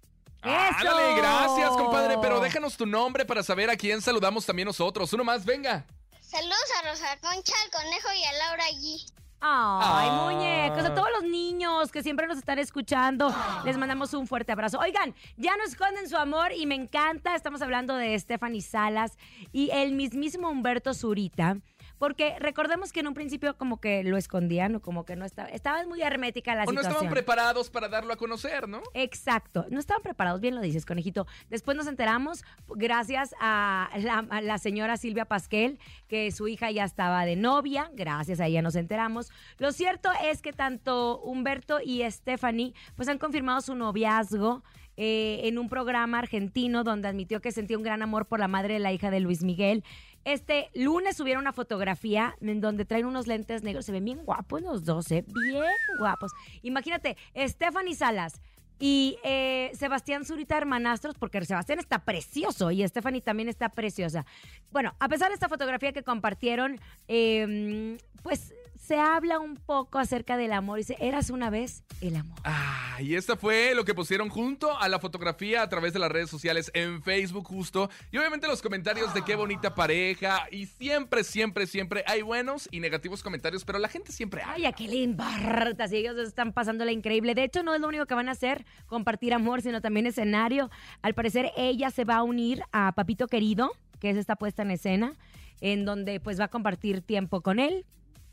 Ándale, 0.44 1.16
gracias, 1.16 1.70
compadre. 1.72 2.18
Pero 2.22 2.40
déjanos 2.40 2.78
tu 2.78 2.86
nombre 2.86 3.26
para 3.26 3.42
saber 3.42 3.72
a 3.72 3.76
quién 3.76 4.02
saludamos 4.02 4.46
también 4.46 4.68
nosotros. 4.68 5.12
Uno 5.14 5.24
más, 5.24 5.46
venga. 5.46 5.86
Saludos 6.22 6.70
a 6.80 6.90
Rosa 6.90 7.18
Concha, 7.20 7.54
al 7.66 7.72
conejo 7.72 8.08
y 8.14 8.24
a 8.24 8.34
Laura 8.34 8.66
G. 8.80 9.21
Ay, 9.44 10.08
Ah. 10.12 10.30
muñecos, 10.32 10.86
a 10.86 10.94
todos 10.94 11.10
los 11.20 11.30
niños 11.30 11.92
que 11.92 12.04
siempre 12.04 12.28
nos 12.28 12.38
están 12.38 12.60
escuchando, 12.60 13.34
les 13.66 13.76
mandamos 13.78 14.14
un 14.14 14.28
fuerte 14.28 14.52
abrazo. 14.52 14.78
Oigan, 14.80 15.16
ya 15.36 15.58
no 15.58 15.64
esconden 15.64 16.08
su 16.08 16.16
amor 16.16 16.52
y 16.56 16.66
me 16.68 16.76
encanta, 16.76 17.34
estamos 17.36 17.62
hablando 17.64 17.96
de 17.96 18.18
Stephanie 18.20 18.62
Salas 18.62 19.18
y 19.52 19.72
el 19.72 19.94
mismísimo 19.94 20.50
Humberto 20.50 20.94
Zurita. 20.94 21.58
Porque 22.02 22.36
recordemos 22.40 22.92
que 22.92 23.02
en 23.02 23.08
un 23.10 23.14
principio 23.14 23.56
como 23.60 23.80
que 23.80 24.04
lo 24.04 24.18
escondían 24.18 24.74
o 24.74 24.82
como 24.82 25.06
que 25.06 25.16
no 25.16 25.24
estaba, 25.24 25.50
estaba 25.50 25.86
muy 25.86 26.02
hermética 26.02 26.56
la 26.56 26.64
O 26.64 26.66
no 26.66 26.72
situación. 26.72 26.94
estaban 26.94 27.14
preparados 27.14 27.70
para 27.70 27.90
darlo 27.90 28.12
a 28.12 28.16
conocer, 28.16 28.68
¿no? 28.68 28.82
Exacto, 28.96 29.68
no 29.70 29.80
estaban 29.80 30.02
preparados, 30.02 30.42
bien 30.42 30.56
lo 30.56 30.62
dices, 30.62 30.88
conejito. 30.88 31.28
Después 31.52 31.78
nos 31.78 31.86
enteramos, 31.86 32.44
gracias 32.70 33.36
a 33.40 33.92
la, 34.00 34.26
a 34.32 34.42
la 34.42 34.58
señora 34.58 34.98
Silvia 34.98 35.26
Pasquel, 35.26 35.78
que 36.08 36.32
su 36.32 36.48
hija 36.48 36.72
ya 36.72 36.86
estaba 36.86 37.24
de 37.24 37.36
novia, 37.36 37.92
gracias 37.94 38.40
a 38.40 38.48
ella 38.48 38.64
nos 38.64 38.76
enteramos. 38.76 39.32
Lo 39.60 39.72
cierto 39.72 40.10
es 40.24 40.42
que 40.42 40.54
tanto 40.54 41.20
Humberto 41.20 41.82
y 41.86 42.02
Stephanie 42.10 42.74
pues 42.96 43.10
han 43.10 43.20
confirmado 43.20 43.62
su 43.62 43.76
noviazgo. 43.76 44.64
Eh, 44.98 45.42
en 45.44 45.58
un 45.58 45.70
programa 45.70 46.20
argentino 46.20 46.84
donde 46.84 47.08
admitió 47.08 47.42
que 47.42 47.52
sentía 47.52 47.78
un 47.78 47.84
gran 47.84 48.02
amor 48.02 48.28
por 48.28 48.40
la 48.40 48.48
madre 48.48 48.76
de 48.76 48.80
la 48.80 48.94
hija 48.94 49.12
de 49.12 49.20
Luis 49.20 49.44
Miguel. 49.44 49.84
Este 50.24 50.70
lunes 50.74 51.18
subieron 51.18 51.42
una 51.42 51.54
fotografía 51.54 52.36
en 52.42 52.62
donde 52.62 52.86
traen 52.86 53.06
unos 53.06 53.28
lentes 53.28 53.64
negros. 53.64 53.86
Se 53.86 53.92
ven 53.92 54.06
bien 54.06 54.24
guapos 54.24 54.62
los 54.62 54.86
dos, 54.86 55.12
¿eh? 55.12 55.26
Bien 55.28 55.64
guapos. 56.00 56.32
Imagínate, 56.62 57.18
Stephanie 57.36 57.96
Salas, 57.96 58.40
y 58.82 59.20
eh, 59.24 59.70
Sebastián 59.76 60.26
Zurita 60.26 60.58
Hermanastros, 60.58 61.16
porque 61.16 61.46
Sebastián 61.46 61.78
está 61.78 62.00
precioso 62.00 62.72
y 62.72 62.86
Stephanie 62.88 63.22
también 63.22 63.48
está 63.48 63.70
preciosa. 63.70 64.26
Bueno, 64.72 64.96
a 65.00 65.08
pesar 65.08 65.30
de 65.30 65.36
esta 65.36 65.48
fotografía 65.48 65.94
que 65.94 66.02
compartieron, 66.02 66.80
eh, 67.08 67.98
pues 68.24 68.56
se 68.92 69.00
habla 69.00 69.40
un 69.40 69.56
poco 69.56 70.00
acerca 70.00 70.36
del 70.36 70.52
amor. 70.52 70.80
Dice, 70.80 70.98
eras 71.00 71.30
una 71.30 71.50
vez 71.50 71.86
el 72.02 72.18
amor. 72.18 72.38
Ah, 72.44 72.98
y 73.00 73.16
esta 73.16 73.38
fue 73.38 73.74
lo 73.74 73.86
que 73.86 73.96
pusieron 73.96 74.28
junto 74.28 74.78
a 74.78 74.90
la 74.90 75.00
fotografía 75.00 75.62
a 75.62 75.70
través 75.70 75.94
de 75.94 76.00
las 76.00 76.12
redes 76.12 76.30
sociales 76.30 76.70
en 76.74 77.02
Facebook 77.02 77.48
justo. 77.48 77.90
Y 78.12 78.18
obviamente 78.18 78.48
los 78.48 78.62
comentarios 78.62 79.14
de 79.14 79.24
qué 79.24 79.38
bonita 79.38 79.76
pareja. 79.76 80.46
Y 80.52 80.66
siempre, 80.66 81.24
siempre, 81.24 81.68
siempre 81.68 82.04
hay 82.06 82.22
buenos 82.22 82.68
y 82.70 82.82
negativos 82.82 83.24
comentarios, 83.24 83.64
pero 83.64 83.80
la 83.80 83.88
gente 83.88 84.12
siempre 84.12 84.42
Ay, 84.46 84.66
a 84.66 84.74
qué 84.74 84.90
le 84.90 84.98
importa 84.98 85.88
si 85.88 85.96
ellos 85.96 86.18
están 86.18 86.52
pasándola 86.52 86.92
increíble. 86.92 87.34
De 87.34 87.46
hecho, 87.46 87.64
no 87.64 87.74
es 87.74 87.80
lo 87.80 87.88
único 87.88 88.06
que 88.08 88.14
van 88.14 88.28
a 88.28 88.34
hacer, 88.34 88.66
compartir 88.88 89.34
amor, 89.34 89.62
sino 89.62 89.80
también 89.80 90.06
escenario. 90.06 90.70
Al 91.02 91.14
parecer, 91.14 91.54
ella 91.56 91.92
se 91.92 92.04
va 92.04 92.18
a 92.18 92.24
unir 92.24 92.62
a 92.74 92.92
Papito 92.92 93.30
Querido, 93.30 93.72
que 94.02 94.10
es 94.10 94.18
esta 94.18 94.36
puesta 94.36 94.64
en 94.64 94.72
escena, 94.72 95.14
en 95.62 95.86
donde 95.86 96.20
pues 96.20 96.38
va 96.38 96.46
a 96.46 96.50
compartir 96.50 97.02
tiempo 97.02 97.40
con 97.40 97.58
él. 97.58 97.86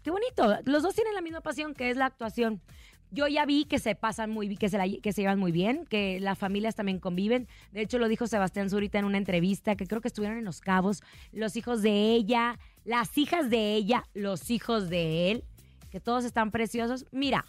Qué 0.08 0.12
bonito. 0.12 0.56
Los 0.64 0.82
dos 0.82 0.94
tienen 0.94 1.14
la 1.14 1.20
misma 1.20 1.42
pasión, 1.42 1.74
que 1.74 1.90
es 1.90 1.98
la 1.98 2.06
actuación. 2.06 2.62
Yo 3.10 3.28
ya 3.28 3.44
vi 3.44 3.66
que 3.66 3.78
se 3.78 3.94
pasan 3.94 4.30
muy 4.30 4.48
bi- 4.48 4.56
que 4.56 4.70
se, 4.70 5.00
que 5.02 5.12
se 5.12 5.20
llevan 5.20 5.38
muy 5.38 5.52
bien, 5.52 5.84
que 5.84 6.18
las 6.18 6.38
familias 6.38 6.74
también 6.74 6.98
conviven. 6.98 7.46
De 7.72 7.82
hecho, 7.82 7.98
lo 7.98 8.08
dijo 8.08 8.26
Sebastián 8.26 8.70
Zurita 8.70 8.98
en 8.98 9.04
una 9.04 9.18
entrevista, 9.18 9.76
que 9.76 9.86
creo 9.86 10.00
que 10.00 10.08
estuvieron 10.08 10.38
en 10.38 10.46
Los 10.46 10.62
Cabos, 10.62 11.02
los 11.30 11.56
hijos 11.56 11.82
de 11.82 12.14
ella, 12.14 12.58
las 12.86 13.18
hijas 13.18 13.50
de 13.50 13.74
ella, 13.74 14.04
los 14.14 14.48
hijos 14.48 14.88
de 14.88 15.30
él, 15.30 15.44
que 15.90 16.00
todos 16.00 16.24
están 16.24 16.52
preciosos. 16.52 17.04
Mira, 17.12 17.44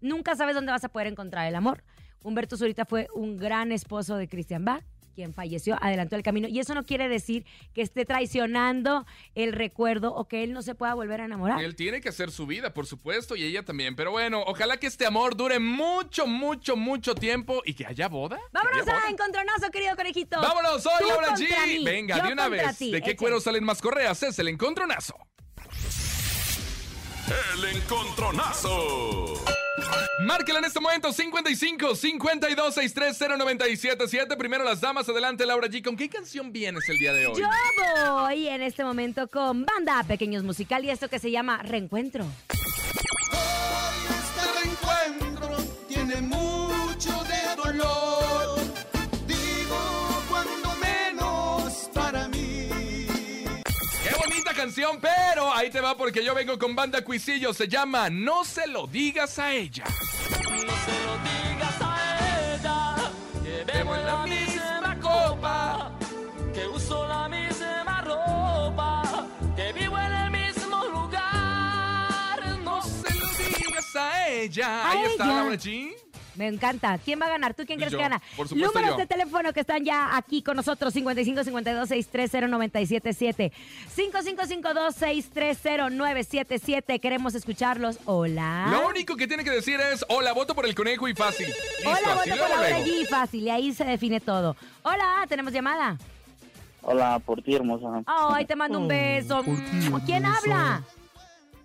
nunca 0.00 0.34
sabes 0.34 0.56
dónde 0.56 0.72
vas 0.72 0.82
a 0.82 0.88
poder 0.88 1.06
encontrar 1.06 1.46
el 1.46 1.54
amor. 1.54 1.84
Humberto 2.24 2.56
Zurita 2.56 2.84
fue 2.84 3.06
un 3.14 3.36
gran 3.36 3.70
esposo 3.70 4.16
de 4.16 4.26
Christian 4.26 4.64
Bach, 4.64 4.82
quien 5.12 5.32
falleció, 5.34 5.76
adelantó 5.80 6.16
el 6.16 6.22
camino. 6.22 6.48
Y 6.48 6.58
eso 6.58 6.74
no 6.74 6.84
quiere 6.84 7.08
decir 7.08 7.44
que 7.74 7.82
esté 7.82 8.04
traicionando 8.04 9.06
el 9.34 9.52
recuerdo 9.52 10.14
o 10.14 10.26
que 10.26 10.42
él 10.42 10.52
no 10.52 10.62
se 10.62 10.74
pueda 10.74 10.94
volver 10.94 11.20
a 11.20 11.24
enamorar. 11.26 11.62
Él 11.62 11.76
tiene 11.76 12.00
que 12.00 12.08
hacer 12.08 12.30
su 12.30 12.46
vida, 12.46 12.72
por 12.74 12.86
supuesto, 12.86 13.36
y 13.36 13.44
ella 13.44 13.62
también. 13.64 13.94
Pero 13.96 14.10
bueno, 14.10 14.42
ojalá 14.46 14.76
que 14.78 14.86
este 14.86 15.06
amor 15.06 15.36
dure 15.36 15.58
mucho, 15.58 16.26
mucho, 16.26 16.76
mucho 16.76 17.14
tiempo 17.14 17.62
y 17.64 17.74
que 17.74 17.86
haya 17.86 18.08
boda. 18.08 18.38
Vámonos 18.52 18.82
haya 18.82 18.92
boda. 18.92 19.06
a 19.06 19.10
Encontronazo, 19.10 19.70
querido 19.70 19.94
conejito. 19.96 20.40
Vámonos, 20.40 20.82
soy 20.82 21.08
Laura 21.08 21.36
G. 21.36 21.66
mí, 21.66 21.84
Venga, 21.84 22.18
yo 22.18 22.26
de 22.26 22.32
una 22.32 22.48
vez. 22.48 22.78
ti. 22.78 22.90
¿De 22.90 23.00
qué 23.02 23.10
Eche. 23.10 23.16
cuero 23.16 23.40
salen 23.40 23.64
más 23.64 23.80
correas? 23.80 24.22
Es 24.22 24.38
el 24.38 24.48
encontronazo. 24.48 25.14
El 27.54 27.64
encontronazo. 27.76 29.34
Márquela 30.20 30.58
en 30.60 30.64
este 30.66 30.80
momento 30.80 31.12
55 31.12 31.94
52 31.94 32.74
630 32.74 33.36
977. 33.36 34.36
Primero 34.36 34.64
las 34.64 34.80
damas, 34.80 35.08
adelante 35.08 35.44
Laura 35.44 35.68
G. 35.68 35.82
¿Con 35.82 35.96
qué 35.96 36.08
canción 36.08 36.52
vienes 36.52 36.88
el 36.88 36.98
día 36.98 37.12
de 37.12 37.26
hoy? 37.26 37.40
Yo 37.40 37.48
voy 38.14 38.48
en 38.48 38.62
este 38.62 38.84
momento 38.84 39.28
con 39.28 39.64
Banda 39.64 40.02
Pequeños 40.04 40.44
Musical 40.44 40.84
y 40.84 40.90
esto 40.90 41.08
que 41.08 41.18
se 41.18 41.30
llama 41.30 41.62
Reencuentro. 41.62 42.26
Canción, 54.72 54.98
pero 55.02 55.52
ahí 55.52 55.68
te 55.68 55.82
va 55.82 55.94
porque 55.94 56.24
yo 56.24 56.34
vengo 56.34 56.58
con 56.58 56.74
banda 56.74 57.04
Cuisillo. 57.04 57.52
Se 57.52 57.68
llama 57.68 58.08
No 58.08 58.42
se 58.42 58.66
lo 58.66 58.86
digas 58.86 59.38
a 59.38 59.52
ella. 59.52 59.84
No 59.84 60.50
se 60.50 60.96
lo 61.04 61.18
digas 61.28 61.76
a 61.82 62.54
ella, 62.54 62.94
que 63.42 63.64
bebo 63.70 63.94
en 63.94 64.06
la 64.06 64.26
misma 64.26 64.98
copa, 64.98 65.92
que 66.54 66.66
uso 66.68 67.06
la 67.06 67.28
misma 67.28 68.00
ropa, 68.00 69.26
que 69.54 69.74
vivo 69.74 69.98
en 69.98 70.12
el 70.14 70.30
mismo 70.30 70.84
lugar. 70.86 72.58
No 72.64 72.80
se 72.80 73.14
lo 73.14 73.26
digas 73.26 73.94
a 73.96 74.28
ella. 74.30 74.90
Ahí 74.90 74.98
A 74.98 75.06
está 75.08 75.24
ella. 75.24 75.34
Laura 75.34 75.56
G. 75.56 75.94
Me 76.34 76.48
encanta. 76.48 76.98
¿Quién 76.98 77.20
va 77.20 77.26
a 77.26 77.30
ganar? 77.30 77.54
¿Tú 77.54 77.64
quién 77.66 77.78
crees 77.78 77.92
Yo, 77.92 77.98
que 77.98 78.04
gana? 78.04 78.22
por 78.36 78.48
supuesto 78.48 78.72
Números 78.78 78.96
yo. 78.96 79.00
de 79.00 79.06
teléfono 79.06 79.52
que 79.52 79.60
están 79.60 79.84
ya 79.84 80.16
aquí 80.16 80.42
con 80.42 80.56
nosotros: 80.56 80.92
55 80.94 81.44
52 81.44 81.88
630 81.88 82.48
977. 82.48 83.52
5552 83.94 84.94
630 84.94 85.90
977. 85.90 86.98
Queremos 87.00 87.34
escucharlos. 87.34 87.98
Hola. 88.06 88.68
Lo 88.70 88.88
único 88.88 89.16
que 89.16 89.26
tiene 89.26 89.44
que 89.44 89.50
decir 89.50 89.78
es: 89.80 90.04
Hola, 90.08 90.32
voto 90.32 90.54
por 90.54 90.64
el 90.66 90.74
conejo 90.74 91.06
y 91.08 91.14
fácil. 91.14 91.46
Listo, 91.48 91.90
Hola, 91.90 92.14
voto 92.14 92.30
por 92.30 92.38
Laura 92.50 92.68
luego. 92.70 92.84
G. 92.86 93.06
Fácil. 93.08 93.42
Y 93.42 93.50
ahí 93.50 93.72
se 93.72 93.84
define 93.84 94.20
todo. 94.20 94.56
Hola, 94.82 95.26
tenemos 95.28 95.52
llamada. 95.52 95.98
Hola, 96.82 97.20
por 97.20 97.42
ti, 97.42 97.54
hermosa. 97.54 98.02
Ay, 98.06 98.44
te 98.44 98.56
mando 98.56 98.78
un 98.78 98.88
beso. 98.88 99.44
¿Quién 100.04 100.24
habla? 100.26 100.82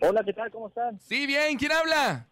Hola, 0.00 0.22
¿qué 0.24 0.32
tal? 0.32 0.50
¿Cómo 0.50 0.68
están? 0.68 0.98
Sí, 1.00 1.26
bien, 1.26 1.56
¿quién 1.56 1.72
habla? 1.72 2.26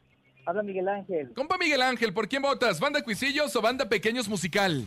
Habla 0.46 0.62
Miguel 0.62 0.88
Ángel. 0.88 1.32
Compa 1.34 1.56
Miguel 1.56 1.80
Ángel, 1.80 2.12
¿por 2.12 2.28
quién 2.28 2.42
votas? 2.42 2.78
¿Banda 2.78 3.02
Cuisillos 3.02 3.54
o 3.56 3.62
Banda 3.62 3.88
Pequeños 3.88 4.28
Musical? 4.28 4.84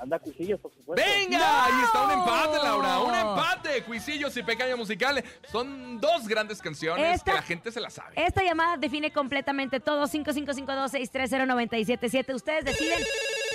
Anda 0.00 0.18
Cuisillos, 0.18 0.60
por 0.60 0.72
supuesto. 0.74 1.04
¡Venga! 1.04 1.64
Ahí 1.64 1.72
está 1.84 2.04
un 2.04 2.10
empate, 2.12 2.56
Laura. 2.62 2.98
Un 3.00 3.14
empate. 3.14 3.82
Cuisillos 3.84 4.36
y 4.36 4.42
Pequeños 4.42 4.78
Musical 4.78 5.22
son 5.50 6.00
dos 6.00 6.26
grandes 6.28 6.60
canciones 6.62 7.16
Esta- 7.16 7.30
que 7.32 7.36
la 7.36 7.42
gente 7.42 7.70
se 7.72 7.80
las 7.80 7.94
sabe. 7.94 8.12
Esta 8.16 8.42
llamada 8.42 8.76
define 8.76 9.10
completamente 9.12 9.80
todo. 9.80 10.06
5552-630-977. 10.06 12.34
Ustedes 12.34 12.64
deciden 12.64 12.98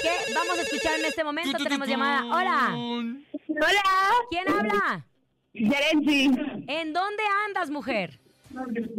qué 0.01 0.33
vamos 0.33 0.57
a 0.57 0.61
escuchar 0.61 0.99
en 0.99 1.05
este 1.05 1.23
momento. 1.23 1.57
Tenemos 1.63 1.87
llamada. 1.87 2.25
Hola. 2.25 2.75
Hola. 2.75 3.83
¿Quién 4.29 4.49
habla? 4.49 5.05
Yarensi. 5.53 6.31
¿En 6.67 6.93
dónde 6.93 7.23
andas, 7.47 7.69
mujer? 7.69 8.19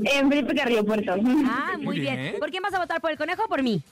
En 0.04 0.28
Felipe 0.28 0.54
Carrillo 0.54 0.85
Puerto. 0.85 1.14
Ah, 1.46 1.72
muy, 1.76 1.85
Muy 1.87 2.00
bien. 2.00 2.16
bien. 2.16 2.37
¿Por 2.38 2.50
quién 2.50 2.62
vas 2.62 2.74
a 2.74 2.78
votar? 2.78 3.00
¿Por 3.00 3.11
el 3.12 3.16
conejo 3.18 3.44
o 3.44 3.48
por 3.48 3.62
mí? 3.62 3.83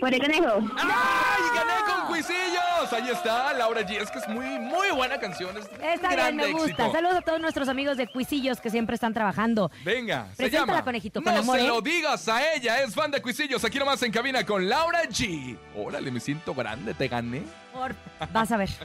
Por 0.00 0.14
el 0.14 0.20
conejo. 0.20 0.58
¡Ay, 0.78 1.42
gané 1.54 1.72
con 1.86 2.06
Cuisillos! 2.06 2.92
Ahí 2.92 3.10
está, 3.10 3.52
Laura 3.52 3.82
G. 3.82 4.00
Es 4.00 4.10
que 4.10 4.18
es 4.20 4.28
muy, 4.28 4.46
muy 4.58 4.90
buena 4.90 5.18
canción. 5.18 5.54
Es 5.56 5.64
Está 5.66 6.08
bien, 6.08 6.10
grande 6.12 6.46
me 6.46 6.52
gusta. 6.52 6.68
éxito. 6.70 6.92
Saludos 6.92 7.16
a 7.16 7.20
todos 7.20 7.40
nuestros 7.40 7.68
amigos 7.68 7.96
de 7.98 8.06
Cuisillos 8.06 8.60
que 8.60 8.70
siempre 8.70 8.94
están 8.94 9.12
trabajando. 9.12 9.70
Venga, 9.84 10.28
se 10.30 10.36
Preséntala, 10.44 10.72
llama 10.72 10.84
conejito, 10.84 11.22
con 11.22 11.34
No 11.34 11.40
amor, 11.40 11.58
se 11.58 11.64
¿eh? 11.64 11.68
lo 11.68 11.80
digas 11.82 12.26
a 12.28 12.54
ella, 12.54 12.80
es 12.80 12.94
Banda 12.94 13.20
Cuisillos. 13.20 13.64
Aquí 13.64 13.78
nomás 13.78 14.02
en 14.02 14.12
cabina 14.12 14.44
con 14.46 14.66
Laura 14.68 15.02
G. 15.04 15.58
Órale, 15.74 16.10
me 16.10 16.20
siento 16.20 16.54
grande, 16.54 16.94
te 16.94 17.08
gané. 17.08 17.42
Por... 17.72 17.94
Vas 18.32 18.50
a 18.52 18.56
ver. 18.56 18.70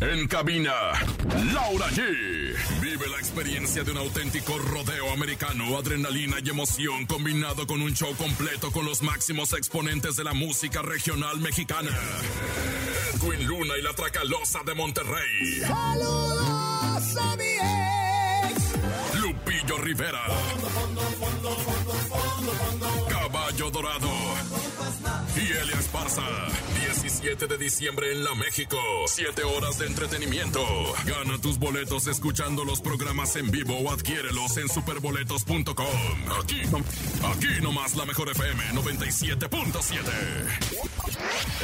En 0.00 0.26
cabina, 0.28 0.72
Laura 1.52 1.88
G. 1.90 2.80
Vive 2.80 3.08
la 3.08 3.18
experiencia 3.18 3.82
de 3.82 3.92
un 3.92 3.98
auténtico 3.98 4.58
rodeo 4.58 5.12
americano, 5.12 5.76
adrenalina 5.76 6.36
y 6.42 6.50
emoción 6.50 7.06
combinado 7.06 7.66
con 7.66 7.82
un 7.82 7.94
show 7.94 8.14
completo 8.16 8.70
con 8.70 8.84
los 8.84 9.02
máximos 9.02 9.52
exponentes 9.52 10.16
de 10.16 10.24
la 10.24 10.32
música 10.32 10.82
regional 10.82 11.38
mexicana. 11.40 11.90
Edwin 13.14 13.46
Luna 13.46 13.76
y 13.78 13.82
la 13.82 13.92
Tracalosa 13.92 14.60
de 14.64 14.74
Monterrey. 14.74 15.60
Saludos 15.60 17.16
a 17.16 17.36
mi 17.36 17.44
ex. 18.54 19.20
Lupillo 19.20 19.78
Rivera. 19.78 20.24
Caballo 23.08 23.70
Dorado. 23.70 24.10
Y 25.36 25.52
Elia 25.52 25.78
Esparza. 25.78 26.22
17 27.20 27.46
de 27.48 27.58
diciembre 27.58 28.12
en 28.12 28.24
La 28.24 28.34
México. 28.34 28.78
7 29.06 29.42
horas 29.44 29.78
de 29.78 29.86
entretenimiento. 29.86 30.60
Gana 31.04 31.38
tus 31.38 31.58
boletos 31.58 32.06
escuchando 32.06 32.64
los 32.64 32.80
programas 32.80 33.36
en 33.36 33.50
vivo 33.50 33.76
o 33.78 33.92
adquiérelos 33.92 34.56
en 34.56 34.68
superboletos.com. 34.68 35.86
Aquí, 36.42 36.62
aquí 37.24 37.62
nomás 37.62 37.94
la 37.94 38.06
mejor 38.06 38.30
FM 38.30 38.62
97.7. 38.72 40.00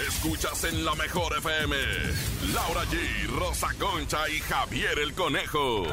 Escuchas 0.08 0.64
en 0.64 0.84
la 0.84 0.94
mejor 0.94 1.38
FM. 1.38 1.76
Laura 2.52 2.84
G, 2.84 3.26
Rosa 3.38 3.68
Concha 3.78 4.28
y 4.28 4.40
Javier 4.40 4.98
el 4.98 5.14
Conejo. 5.14 5.86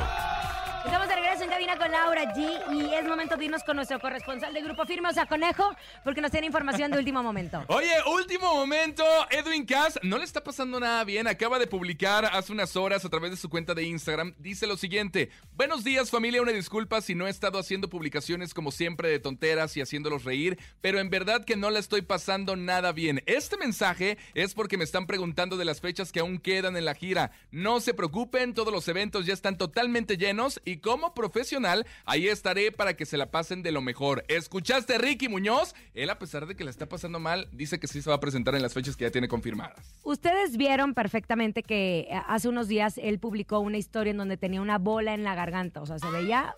Estamos 0.86 1.08
de 1.08 1.15
regreso 1.15 1.43
en 1.43 1.50
cabina 1.50 1.78
con 1.78 1.89
Laura 1.89 2.34
G 2.34 2.62
y 2.74 2.93
es 2.93 3.06
momento 3.06 3.38
de 3.38 3.46
irnos 3.46 3.63
con 3.63 3.78
nuestro 3.78 4.02
corresponsal 4.02 4.54
de 4.54 4.62
Grupo 4.62 4.86
Firme, 4.86 5.08
o 5.08 5.13
sea, 5.13 5.26
Conejo, 5.26 5.74
porque 6.04 6.19
nos 6.19 6.30
tiene 6.30 6.48
información 6.48 6.91
de 6.91 6.98
último 6.98 7.24
momento. 7.24 7.63
Oye, 7.67 7.93
último 8.13 8.54
momento, 8.54 9.06
Edwin 9.30 9.65
Cass 9.65 9.98
no 10.04 10.17
le 10.17 10.26
está 10.26 10.43
pasando 10.43 10.82
nada 10.82 11.06
bien. 11.06 11.26
Acaba 11.28 11.58
de 11.58 11.67
publicar 11.67 12.26
hace 12.26 12.52
unas 12.52 12.76
horas 12.76 13.06
a 13.06 13.10
través 13.10 13.32
de 13.32 13.38
su 13.38 13.50
cuenta 13.50 13.74
de 13.74 13.84
Instagram. 13.84 14.36
Dice 14.39 14.67
lo 14.67 14.76
siguiente: 14.76 15.30
Buenos 15.56 15.86
días, 15.86 16.12
familia. 16.12 16.41
Una 16.41 16.52
disculpa 16.52 17.00
si 17.00 17.15
no 17.15 17.28
he 17.28 17.30
estado 17.30 17.60
haciendo 17.60 17.89
publicaciones 17.89 18.54
como 18.54 18.72
siempre 18.72 19.08
de 19.08 19.19
tonteras 19.19 19.78
y 19.78 19.82
haciéndolos 19.82 20.26
reír, 20.26 20.60
pero 20.82 21.00
en 21.00 21.10
verdad 21.10 21.46
que 21.46 21.56
no 21.56 21.69
la 21.69 21.80
estoy 21.80 22.02
pasando 22.02 22.58
nada 22.58 22.91
bien. 22.91 23.24
Este 23.26 23.56
mensaje 23.56 24.17
es 24.34 24.54
porque 24.54 24.78
me 24.78 24.84
están 24.84 25.08
preguntando 25.08 25.56
de 25.56 25.63
las 25.63 25.80
fechas 25.80 26.12
que 26.12 26.19
aún 26.19 26.39
quedan 26.39 26.76
en 26.76 26.84
la 26.84 26.93
gira. 26.93 27.32
No 27.52 27.80
se 27.80 27.93
preocupen, 27.93 28.54
todos 28.54 28.74
los 28.74 28.86
eventos 28.89 29.26
ya 29.26 29.34
están 29.34 29.58
totalmente 29.58 30.17
llenos 30.17 30.62
y 30.65 30.73
como 30.78 31.14
profesional 31.14 31.86
ahí 32.06 32.28
estaré 32.28 32.72
para 32.72 32.96
que 32.96 33.06
se 33.06 33.18
la 33.18 33.32
pasen 33.32 33.64
de 33.64 33.72
lo 33.72 33.82
mejor. 33.82 34.24
¿Escuchaste 34.28 34.96
a 34.96 34.98
Ricky 34.98 35.30
Muñoz? 35.30 35.76
Él 35.94 36.10
a 36.10 36.20
pesar 36.20 36.46
de 36.48 36.56
que 36.56 36.64
la 36.64 36.70
está 36.70 36.88
pasando 36.88 37.20
mal, 37.20 37.48
dice 37.52 37.80
que 37.80 37.88
sí 37.88 38.02
se 38.02 38.10
va 38.10 38.18
a 38.18 38.20
presentar 38.20 38.56
en 38.56 38.62
las 38.62 38.74
fechas 38.74 38.96
que 38.96 39.06
ya 39.06 39.12
tiene 39.12 39.28
confirmadas. 39.28 39.94
Ustedes 40.04 40.58
vieron 40.58 40.94
perfectamente 40.94 41.64
que 41.64 42.08
eh, 42.10 42.22
hace 42.28 42.48
unos 42.50 42.68
días 42.68 42.98
él 42.98 43.20
publicó 43.20 43.60
una 43.60 43.78
historia 43.78 44.12
en 44.12 44.18
donde 44.18 44.38
tenía 44.38 44.62
una 44.62 44.78
bola 44.78 45.14
en 45.14 45.24
la 45.24 45.36
garganta. 45.36 45.82
O 45.82 45.86
sea, 45.86 46.00
se 46.00 46.10
veía 46.10 46.56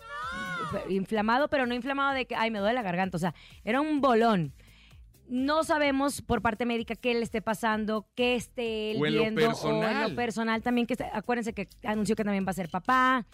inflamado, 0.89 1.47
pero 1.49 1.65
no 1.65 1.73
inflamado 1.73 2.13
de 2.13 2.25
que, 2.25 2.35
ay, 2.35 2.51
me 2.51 2.59
duele 2.59 2.75
la 2.75 2.81
garganta. 2.81 3.17
O 3.17 3.19
sea, 3.19 3.33
era 3.63 3.81
un 3.81 4.01
bolón. 4.01 4.53
No 5.27 5.63
sabemos 5.63 6.21
por 6.21 6.41
parte 6.43 6.65
médica 6.65 6.95
qué 6.95 7.13
le 7.15 7.23
esté 7.23 7.41
pasando, 7.41 8.07
qué 8.15 8.35
esté 8.35 8.91
él 8.91 8.97
O 9.01 9.05
en 9.07 9.15
lo 9.15 9.21
viendo. 9.21 9.41
O 9.41 9.43
en 9.43 9.49
personal. 9.49 10.09
lo 10.09 10.15
personal 10.15 10.61
también, 10.61 10.85
que 10.85 10.93
está- 10.93 11.09
acuérdense 11.17 11.53
que 11.53 11.67
anunció 11.83 12.15
que 12.15 12.23
también 12.23 12.45
va 12.45 12.51
a 12.51 12.53
ser 12.53 12.69
papá. 12.69 13.25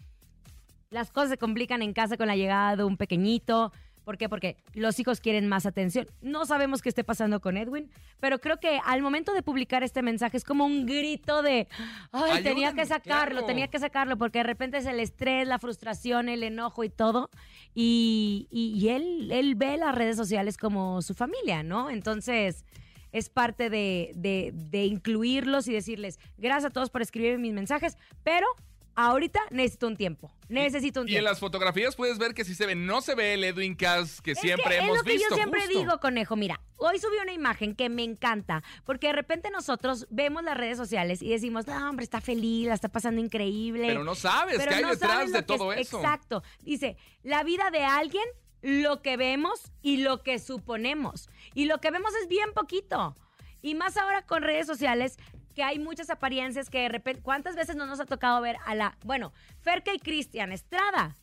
Las 0.92 1.10
cosas 1.12 1.30
se 1.32 1.38
complican 1.38 1.82
en 1.82 1.94
casa 1.94 2.18
con 2.18 2.28
la 2.28 2.36
llegada 2.36 2.76
de 2.76 2.84
un 2.84 2.98
pequeñito. 2.98 3.72
¿Por 4.04 4.18
qué? 4.18 4.28
Porque 4.28 4.58
los 4.74 5.00
hijos 5.00 5.22
quieren 5.22 5.48
más 5.48 5.66
atención. 5.68 6.08
No 6.22 6.46
sabemos 6.46 6.82
qué 6.82 6.90
esté 6.90 7.04
pasando 7.04 7.40
con 7.40 7.56
Edwin, 7.56 7.90
pero 8.20 8.40
creo 8.40 8.60
que 8.60 8.80
al 8.84 9.02
momento 9.02 9.32
de 9.32 9.44
publicar 9.44 9.84
este 9.84 10.02
mensaje 10.02 10.38
es 10.38 10.44
como 10.44 10.66
un 10.66 10.86
grito 10.88 11.44
de, 11.44 11.68
ay, 12.12 12.42
tenía 12.44 12.74
que 12.74 12.86
sacarlo, 12.86 13.36
claro. 13.36 13.46
tenía 13.46 13.68
que 13.68 13.78
sacarlo, 13.80 14.18
porque 14.18 14.40
de 14.40 14.44
repente 14.44 14.78
es 14.78 14.86
el 14.88 15.00
estrés, 15.00 15.48
la 15.48 15.60
frustración, 15.60 16.30
el 16.30 16.42
enojo 16.44 16.84
y 16.84 16.90
todo. 16.90 17.30
Y, 17.76 18.48
y- 18.52 18.74
y 18.78 18.90
él, 18.90 19.32
él 19.32 19.56
ve 19.56 19.78
las 19.78 19.96
redes 19.96 20.18
sociales 20.18 20.58
como 20.58 21.02
su 21.04 21.14
familia, 21.14 21.62
¿no? 21.64 21.90
Entonces 21.92 22.66
es 23.12 23.30
parte 23.30 23.70
de, 23.70 24.12
de- 24.16 24.52
de 24.52 24.86
incluirlos 24.86 25.68
y 25.68 25.74
decirles, 25.74 26.20
gracias 26.40 26.72
a 26.72 26.74
todos 26.74 26.90
por 26.90 27.02
escribir 27.04 27.38
mis 27.38 27.54
mensajes, 27.54 27.98
pero 28.24 28.48
ahorita 28.96 29.40
necesito 29.52 29.88
un 29.88 29.96
tiempo, 29.98 30.32
necesito 30.50 31.02
un 31.02 31.08
Y 31.08 31.12
en 31.12 31.16
tiempo. 31.16 31.30
las 31.30 31.40
fotografías 31.40 31.96
puedes 31.96 32.18
ver 32.18 32.34
que 32.34 32.44
sí 32.46 32.56
se 32.56 32.66
ve, 32.66 32.76
no 32.76 33.02
se 33.02 33.16
ve 33.16 33.34
el 33.36 33.44
Edwin 33.44 33.76
Cass 33.76 34.22
que 34.22 34.36
siempre 34.36 34.70
que 34.70 34.78
hemos 34.78 34.92
es 34.92 34.98
lo 34.98 35.04
que 35.04 35.12
visto. 35.14 35.30
yo 35.30 35.36
siempre 35.36 35.62
justo. 35.62 35.80
digo, 35.80 36.00
conejo. 36.00 36.36
Mira, 36.36 36.60
hoy 36.78 37.00
subí 37.00 37.16
una 37.22 37.32
imagen 37.34 37.76
que 37.76 37.90
me 37.90 38.04
encanta, 38.04 38.64
porque 38.84 39.08
de 39.08 39.14
repente 39.14 39.50
nosotros 39.50 40.08
vemos 40.10 40.44
las 40.44 40.58
redes 40.58 40.78
sociales 40.78 41.22
y 41.22 41.30
decimos, 41.30 41.68
no, 41.68 41.90
hombre, 41.90 42.04
está 42.04 42.22
feliz, 42.22 42.68
la 42.68 42.74
está 42.74 42.90
pasando 42.90 43.22
increíble. 43.22 43.88
Pero 43.88 44.04
no 44.04 44.16
sabes 44.16 44.58
Pero 44.58 44.70
qué 44.70 44.76
hay 44.76 44.82
no 44.84 44.90
detrás 44.92 45.12
sabes 45.12 45.32
de 45.34 45.42
todo 45.44 45.74
es- 45.74 45.88
eso. 45.88 45.98
Exacto. 45.98 46.44
Dice, 46.62 46.98
la 47.24 47.44
vida 47.44 47.70
de 47.72 47.84
alguien, 47.84 48.24
lo 48.62 49.02
que 49.02 49.18
vemos 49.18 49.72
y 49.82 49.98
lo 49.98 50.22
que 50.22 50.38
suponemos. 50.38 51.30
Y 51.54 51.66
lo 51.66 51.80
que 51.80 51.90
vemos 51.92 52.14
es 52.22 52.28
bien 52.28 52.54
poquito. 52.54 53.16
Y 53.64 53.76
más 53.76 53.96
ahora 53.98 54.24
con 54.26 54.42
redes 54.44 54.68
sociales, 54.68 55.18
que 55.52 55.64
hay 55.64 55.80
muchas 55.80 56.10
apariencias 56.10 56.70
que 56.70 56.80
de 56.82 56.90
repente, 56.90 57.22
¿cuántas 57.22 57.56
veces 57.56 57.76
no 57.76 57.86
nos 57.86 58.00
ha 58.00 58.06
tocado 58.06 58.42
ver 58.42 58.58
a 58.66 58.76
la, 58.76 58.98
bueno, 59.04 59.34
Ferca 59.60 59.94
y 59.94 60.00
Cristian 60.00 60.52
Estrada? 60.52 61.18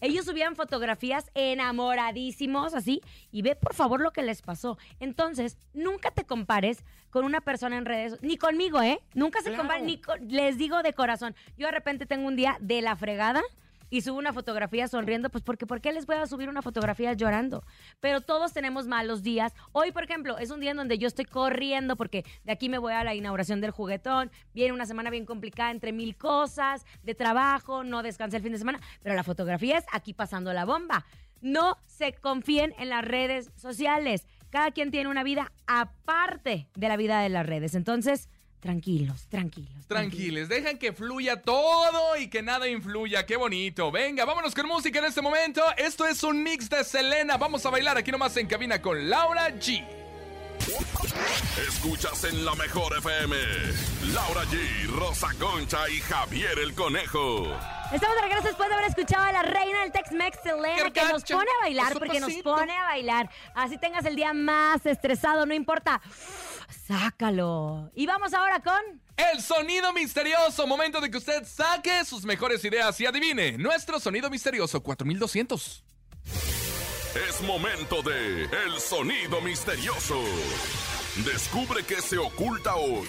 Ellos 0.00 0.26
subían 0.26 0.54
fotografías 0.56 1.30
enamoradísimos, 1.34 2.74
así, 2.74 3.00
y 3.30 3.42
ve 3.42 3.56
por 3.56 3.74
favor 3.74 4.00
lo 4.00 4.12
que 4.12 4.22
les 4.22 4.42
pasó. 4.42 4.76
Entonces, 5.00 5.56
nunca 5.72 6.10
te 6.10 6.24
compares 6.24 6.84
con 7.10 7.24
una 7.24 7.40
persona 7.40 7.78
en 7.78 7.84
redes, 7.84 8.18
ni 8.22 8.36
conmigo, 8.36 8.82
¿eh? 8.82 9.00
Nunca 9.14 9.38
se 9.40 9.44
Claro. 9.50 9.58
comparen, 9.62 9.86
ni 9.86 10.00
con- 10.00 10.26
les 10.28 10.58
digo 10.58 10.82
de 10.82 10.92
corazón. 10.92 11.34
Yo 11.56 11.66
de 11.66 11.72
repente 11.72 12.06
tengo 12.06 12.26
un 12.26 12.36
día 12.36 12.56
de 12.60 12.82
la 12.82 12.96
fregada 12.96 13.42
y 13.94 14.00
subo 14.00 14.18
una 14.18 14.32
fotografía 14.32 14.88
sonriendo, 14.88 15.30
pues 15.30 15.44
porque 15.44 15.66
¿por 15.66 15.80
qué 15.80 15.92
les 15.92 16.04
voy 16.04 16.16
a 16.16 16.26
subir 16.26 16.48
una 16.48 16.62
fotografía 16.62 17.12
llorando? 17.12 17.62
Pero 18.00 18.20
todos 18.20 18.52
tenemos 18.52 18.88
malos 18.88 19.22
días. 19.22 19.54
Hoy, 19.70 19.92
por 19.92 20.02
ejemplo, 20.02 20.36
es 20.36 20.50
un 20.50 20.58
día 20.58 20.72
en 20.72 20.78
donde 20.78 20.98
yo 20.98 21.06
estoy 21.06 21.26
corriendo 21.26 21.94
porque 21.94 22.24
de 22.42 22.50
aquí 22.50 22.68
me 22.68 22.78
voy 22.78 22.92
a 22.92 23.04
la 23.04 23.14
inauguración 23.14 23.60
del 23.60 23.70
juguetón. 23.70 24.32
Viene 24.52 24.72
una 24.72 24.84
semana 24.84 25.10
bien 25.10 25.24
complicada 25.24 25.70
entre 25.70 25.92
mil 25.92 26.16
cosas, 26.16 26.84
de 27.04 27.14
trabajo, 27.14 27.84
no 27.84 28.02
descansé 28.02 28.38
el 28.38 28.42
fin 28.42 28.50
de 28.50 28.58
semana, 28.58 28.80
pero 29.00 29.14
la 29.14 29.22
fotografía 29.22 29.78
es 29.78 29.84
aquí 29.92 30.12
pasando 30.12 30.52
la 30.52 30.64
bomba. 30.64 31.06
No 31.40 31.78
se 31.86 32.14
confíen 32.14 32.74
en 32.78 32.88
las 32.88 33.04
redes 33.04 33.52
sociales. 33.54 34.26
Cada 34.50 34.72
quien 34.72 34.90
tiene 34.90 35.08
una 35.08 35.22
vida 35.22 35.52
aparte 35.68 36.68
de 36.74 36.88
la 36.88 36.96
vida 36.96 37.20
de 37.20 37.28
las 37.28 37.46
redes. 37.46 37.76
Entonces, 37.76 38.28
tranquilos, 38.64 39.26
tranquilos. 39.28 39.86
Tranquiles, 39.86 40.48
dejan 40.48 40.78
que 40.78 40.94
fluya 40.94 41.42
todo 41.42 42.16
y 42.16 42.28
que 42.28 42.40
nada 42.40 42.66
influya. 42.66 43.26
Qué 43.26 43.36
bonito. 43.36 43.92
Venga, 43.92 44.24
vámonos 44.24 44.54
con 44.54 44.66
música 44.66 45.00
en 45.00 45.04
este 45.04 45.20
momento. 45.20 45.62
Esto 45.76 46.06
es 46.06 46.22
un 46.22 46.42
mix 46.42 46.70
de 46.70 46.82
Selena. 46.82 47.36
Vamos 47.36 47.66
a 47.66 47.70
bailar 47.70 47.98
aquí 47.98 48.10
nomás 48.10 48.34
en 48.38 48.46
cabina 48.46 48.80
con 48.80 49.10
Laura 49.10 49.50
G. 49.50 49.86
Escuchas 51.68 52.24
en 52.24 52.42
la 52.42 52.54
mejor 52.54 52.96
FM. 52.96 53.36
Laura 54.14 54.44
G, 54.44 54.86
Rosa 54.86 55.28
Concha 55.38 55.86
y 55.90 56.00
Javier 56.00 56.58
el 56.58 56.74
Conejo. 56.74 57.46
Estamos 57.92 58.16
de 58.16 58.22
regreso 58.22 58.48
después 58.48 58.68
de 58.70 58.74
haber 58.74 58.88
escuchado 58.88 59.24
a 59.24 59.32
la 59.32 59.42
reina 59.42 59.82
del 59.82 59.92
Tex-Mex, 59.92 60.38
Selena, 60.42 60.90
que 60.90 61.04
nos 61.04 61.22
pone 61.22 61.50
a 61.50 61.64
bailar, 61.64 61.92
porque 61.98 62.18
nos 62.18 62.32
pone 62.36 62.72
a 62.72 62.84
bailar. 62.84 63.30
Así 63.54 63.76
tengas 63.76 64.06
el 64.06 64.16
día 64.16 64.32
más 64.32 64.84
estresado, 64.86 65.44
no 65.44 65.52
importa. 65.52 66.00
Sácalo. 66.86 67.90
Y 67.94 68.06
vamos 68.06 68.34
ahora 68.34 68.60
con... 68.60 69.02
El 69.16 69.40
sonido 69.40 69.92
misterioso. 69.92 70.66
Momento 70.66 71.00
de 71.00 71.10
que 71.10 71.18
usted 71.18 71.44
saque 71.46 72.04
sus 72.04 72.24
mejores 72.24 72.64
ideas 72.64 73.00
y 73.00 73.06
adivine. 73.06 73.56
Nuestro 73.58 74.00
sonido 74.00 74.30
misterioso 74.30 74.82
4200. 74.82 75.84
Es 77.28 77.40
momento 77.42 78.02
de 78.02 78.44
El 78.44 78.80
Sonido 78.80 79.40
Misterioso. 79.40 80.20
Descubre 81.24 81.84
qué 81.84 82.02
se 82.02 82.18
oculta 82.18 82.74
hoy. 82.74 83.06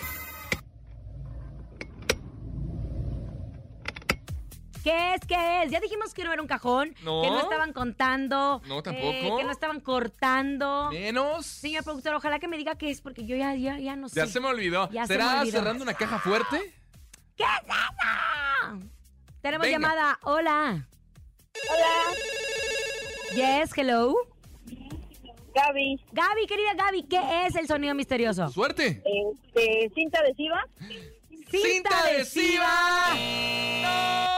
¿Qué 4.86 5.16
es? 5.16 5.22
¿Qué 5.28 5.64
es? 5.64 5.72
Ya 5.72 5.80
dijimos 5.80 6.14
que 6.14 6.24
no 6.24 6.32
era 6.32 6.40
un 6.44 6.48
cajón, 6.48 6.94
No. 7.02 7.24
que 7.24 7.28
no 7.32 7.40
estaban 7.40 7.74
contando. 7.74 8.62
No, 8.68 8.80
eh, 8.80 8.82
tampoco. 8.84 9.38
que 9.38 9.44
no 9.44 9.52
estaban 9.52 9.80
cortando. 9.80 10.90
Menos. 10.92 11.48
Señor 11.48 11.84
productor, 11.84 12.14
ojalá 12.14 12.38
que 12.38 12.48
me 12.48 12.56
diga 12.56 12.76
qué 12.78 12.92
es, 12.92 13.02
porque 13.02 13.26
yo 13.26 13.36
ya, 13.36 13.56
ya, 13.56 13.80
ya 13.80 13.96
no 13.96 14.10
sé. 14.10 14.20
Ya 14.20 14.28
se 14.28 14.40
me 14.40 14.46
olvidó. 14.46 14.88
Ya 14.92 15.08
se 15.08 15.14
¿Será 15.14 15.26
me 15.34 15.40
olvidó. 15.40 15.58
cerrando 15.58 15.84
una 15.84 15.96
caja 15.96 16.20
fuerte? 16.20 16.72
¿Qué 17.36 17.44
es 17.44 17.50
eso? 17.64 18.80
Tenemos 19.42 19.66
Venga. 19.66 19.80
llamada. 19.80 20.20
Hola. 20.22 20.88
Hola, 21.72 22.16
Yes, 23.34 23.72
hello. 23.76 24.14
Gaby. 25.56 26.00
Gaby, 26.12 26.46
querida 26.48 26.74
Gaby, 26.76 27.04
¿qué 27.10 27.48
es 27.48 27.56
el 27.56 27.66
sonido 27.68 27.96
misterioso? 27.96 28.50
¡Suerte! 28.52 29.02
Este, 29.04 29.92
cinta 29.96 30.20
adhesiva. 30.20 30.64
¡Cinta 31.50 32.00
adhesiva! 32.02 32.70
No 33.82 34.35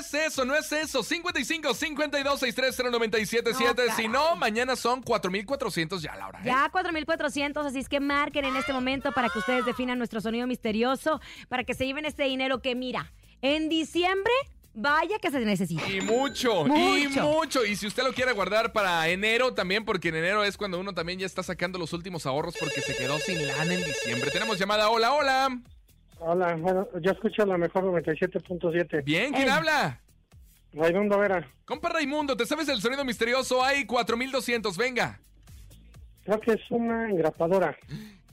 es 0.00 0.12
eso, 0.14 0.44
no 0.44 0.54
es 0.56 0.70
eso. 0.72 1.02
55 1.02 1.74
52 1.74 2.40
630 2.40 2.90
977. 2.90 3.86
No, 3.88 3.96
si 3.96 4.08
no, 4.08 4.36
mañana 4.36 4.74
son 4.76 5.02
4400 5.02 6.02
ya, 6.02 6.16
Laura. 6.16 6.40
¿eh? 6.40 6.46
Ya 6.46 6.68
4400, 6.70 7.66
así 7.66 7.78
es 7.78 7.88
que 7.88 8.00
marquen 8.00 8.44
en 8.44 8.56
este 8.56 8.72
momento 8.72 9.12
para 9.12 9.28
que 9.28 9.38
ustedes 9.38 9.64
definan 9.64 9.98
nuestro 9.98 10.20
sonido 10.20 10.46
misterioso, 10.46 11.20
para 11.48 11.64
que 11.64 11.74
se 11.74 11.86
lleven 11.86 12.04
este 12.04 12.24
dinero 12.24 12.60
que 12.60 12.74
mira, 12.74 13.12
en 13.42 13.68
diciembre, 13.68 14.32
vaya 14.74 15.18
que 15.18 15.30
se 15.30 15.40
necesita. 15.40 15.88
Y 15.88 16.00
mucho, 16.00 16.66
y 16.66 17.06
Mucho. 17.08 17.22
mucho. 17.22 17.64
Y 17.64 17.76
si 17.76 17.86
usted 17.86 18.02
lo 18.02 18.12
quiere 18.12 18.32
guardar 18.32 18.72
para 18.72 19.08
enero 19.08 19.54
también, 19.54 19.84
porque 19.84 20.08
en 20.08 20.16
enero 20.16 20.44
es 20.44 20.56
cuando 20.56 20.78
uno 20.80 20.92
también 20.94 21.18
ya 21.18 21.26
está 21.26 21.42
sacando 21.42 21.78
los 21.78 21.92
últimos 21.92 22.26
ahorros 22.26 22.54
porque 22.58 22.80
se 22.80 22.96
quedó 22.96 23.18
sin 23.18 23.46
lana 23.46 23.74
en 23.74 23.84
diciembre. 23.84 24.30
Tenemos 24.30 24.58
llamada. 24.58 24.88
Hola, 24.90 25.12
hola. 25.12 25.60
Hola, 26.22 26.54
bueno, 26.54 26.86
yo 27.00 27.12
escucho 27.12 27.46
la 27.46 27.56
mejor 27.56 27.82
97.7. 27.84 29.02
Bien, 29.02 29.32
¿quién 29.32 29.48
habla? 29.48 29.98
Raimundo 30.74 31.18
Vera. 31.18 31.50
Compa 31.64 31.88
Raimundo, 31.88 32.36
¿te 32.36 32.44
sabes 32.44 32.68
el 32.68 32.80
sonido 32.82 33.06
misterioso? 33.06 33.64
Hay 33.64 33.86
4200, 33.86 34.76
venga. 34.76 35.18
Creo 36.22 36.38
que 36.38 36.52
es 36.52 36.70
una 36.70 37.08
engrapadora. 37.08 37.74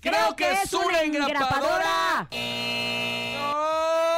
Creo 0.02 0.36
que 0.36 0.52
es 0.52 0.74
una 0.74 1.02
engrapadora. 1.02 2.28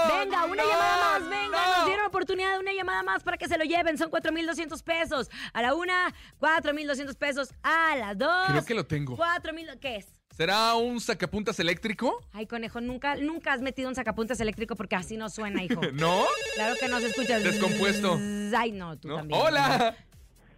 Venga, 0.08 0.45
una 0.45 0.63
no, 0.63 0.69
llamada 0.69 1.19
más, 1.19 1.29
venga, 1.29 1.65
no. 1.65 1.77
nos 1.77 1.86
dieron 1.86 2.05
oportunidad 2.08 2.53
de 2.53 2.60
una 2.60 2.73
llamada 2.73 3.03
más 3.03 3.21
para 3.23 3.38
que 3.38 3.47
se 3.47 3.58
lo 3.58 3.65
lleven, 3.65 3.99
son 3.99 4.10
4,200 4.10 4.82
pesos. 4.82 5.29
A 5.53 5.62
la 5.62 5.75
una, 5.75 6.12
4,200 6.39 7.15
pesos. 7.15 7.53
A 7.62 7.95
las 7.95 8.17
dos. 8.17 8.47
Creo 8.47 8.65
que 8.65 8.73
lo 8.73 8.86
tengo. 8.88 9.15
4,000, 9.15 9.77
¿qué 9.79 9.97
es? 9.97 10.18
¿Será 10.39 10.73
un 10.75 11.02
sacapuntas 11.02 11.60
eléctrico? 11.60 12.23
Ay, 12.32 12.47
conejo, 12.47 12.80
nunca, 12.80 13.17
nunca 13.17 13.52
has 13.52 13.60
metido 13.60 13.89
un 13.89 13.95
sacapuntas 13.95 14.39
eléctrico 14.39 14.73
porque 14.78 14.95
así 14.95 15.17
no 15.17 15.28
suena, 15.28 15.62
hijo. 15.62 15.82
¿No? 15.93 16.23
Claro 16.56 16.75
que 16.80 16.88
no 16.88 16.97
se 17.02 17.08
escucha. 17.08 17.39
Descompuesto. 17.39 18.17
Ay, 18.58 18.71
no, 18.71 18.97
tú 18.97 19.10
¿No? 19.10 19.17
también. 19.17 19.38
Hola. 19.38 19.97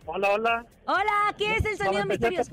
Hola, 0.06 0.30
hola. 0.34 0.65
Hola, 0.86 1.36
¿qué 1.36 1.56
es 1.56 1.65
el 1.65 1.78
sonido 1.80 2.06
misterioso? 2.06 2.52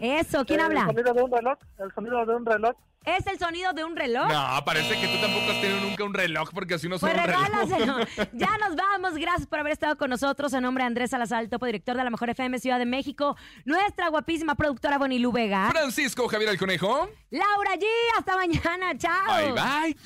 Eso, 0.00 0.46
¿quién 0.46 0.60
Eh, 0.60 0.62
habla? 0.62 0.80
El 0.80 0.86
sonido 0.86 1.12
de 1.12 1.22
un 1.22 1.30
reloj. 1.30 1.58
El 1.78 1.92
sonido 1.92 2.24
de 2.24 2.34
un 2.36 2.46
reloj. 2.46 2.76
¿Es 3.04 3.26
el 3.26 3.38
sonido 3.38 3.72
de 3.72 3.84
un 3.84 3.96
reloj? 3.96 4.28
No, 4.28 4.64
parece 4.64 4.98
que 5.00 5.08
tú 5.08 5.20
tampoco 5.20 5.50
has 5.50 5.60
tenido 5.60 5.80
nunca 5.80 6.04
un 6.04 6.14
reloj 6.14 6.50
porque 6.54 6.74
así 6.74 6.88
no 6.88 6.98
Pues 6.98 7.12
un 7.14 7.20
reloj. 7.20 7.42
regálaselo. 7.48 7.96
Ya 8.32 8.56
nos 8.58 8.76
vamos. 8.76 9.14
Gracias 9.14 9.46
por 9.46 9.58
haber 9.58 9.72
estado 9.72 9.96
con 9.96 10.08
nosotros. 10.10 10.52
En 10.52 10.62
nombre 10.62 10.84
de 10.84 10.86
Andrés 10.88 11.10
Salazar, 11.10 11.42
el 11.42 11.48
topo 11.50 11.66
director 11.66 11.96
de 11.96 12.04
la 12.04 12.10
Mejor 12.10 12.30
FM 12.30 12.58
Ciudad 12.60 12.78
de 12.78 12.86
México, 12.86 13.36
nuestra 13.64 14.08
guapísima 14.08 14.54
productora 14.54 14.98
Bonilu 14.98 15.32
Vega, 15.32 15.70
Francisco 15.72 16.28
Javier 16.28 16.50
el 16.50 16.58
Conejo. 16.58 17.08
Laura 17.30 17.74
G. 17.74 17.84
Hasta 18.18 18.36
mañana. 18.36 18.96
Chao. 18.96 19.36
Bye, 19.36 19.52
bye. 19.52 19.96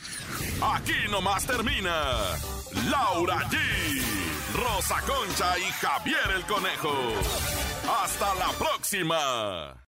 Aquí 0.74 0.94
nomás 1.10 1.46
termina 1.46 1.92
Laura 2.90 3.36
G, 3.50 3.58
Rosa 4.54 5.00
Concha 5.02 5.58
y 5.58 5.70
Javier 5.72 6.30
el 6.36 6.42
Conejo. 6.46 6.92
Hasta 8.02 8.34
la 8.36 8.48
próxima. 8.58 9.76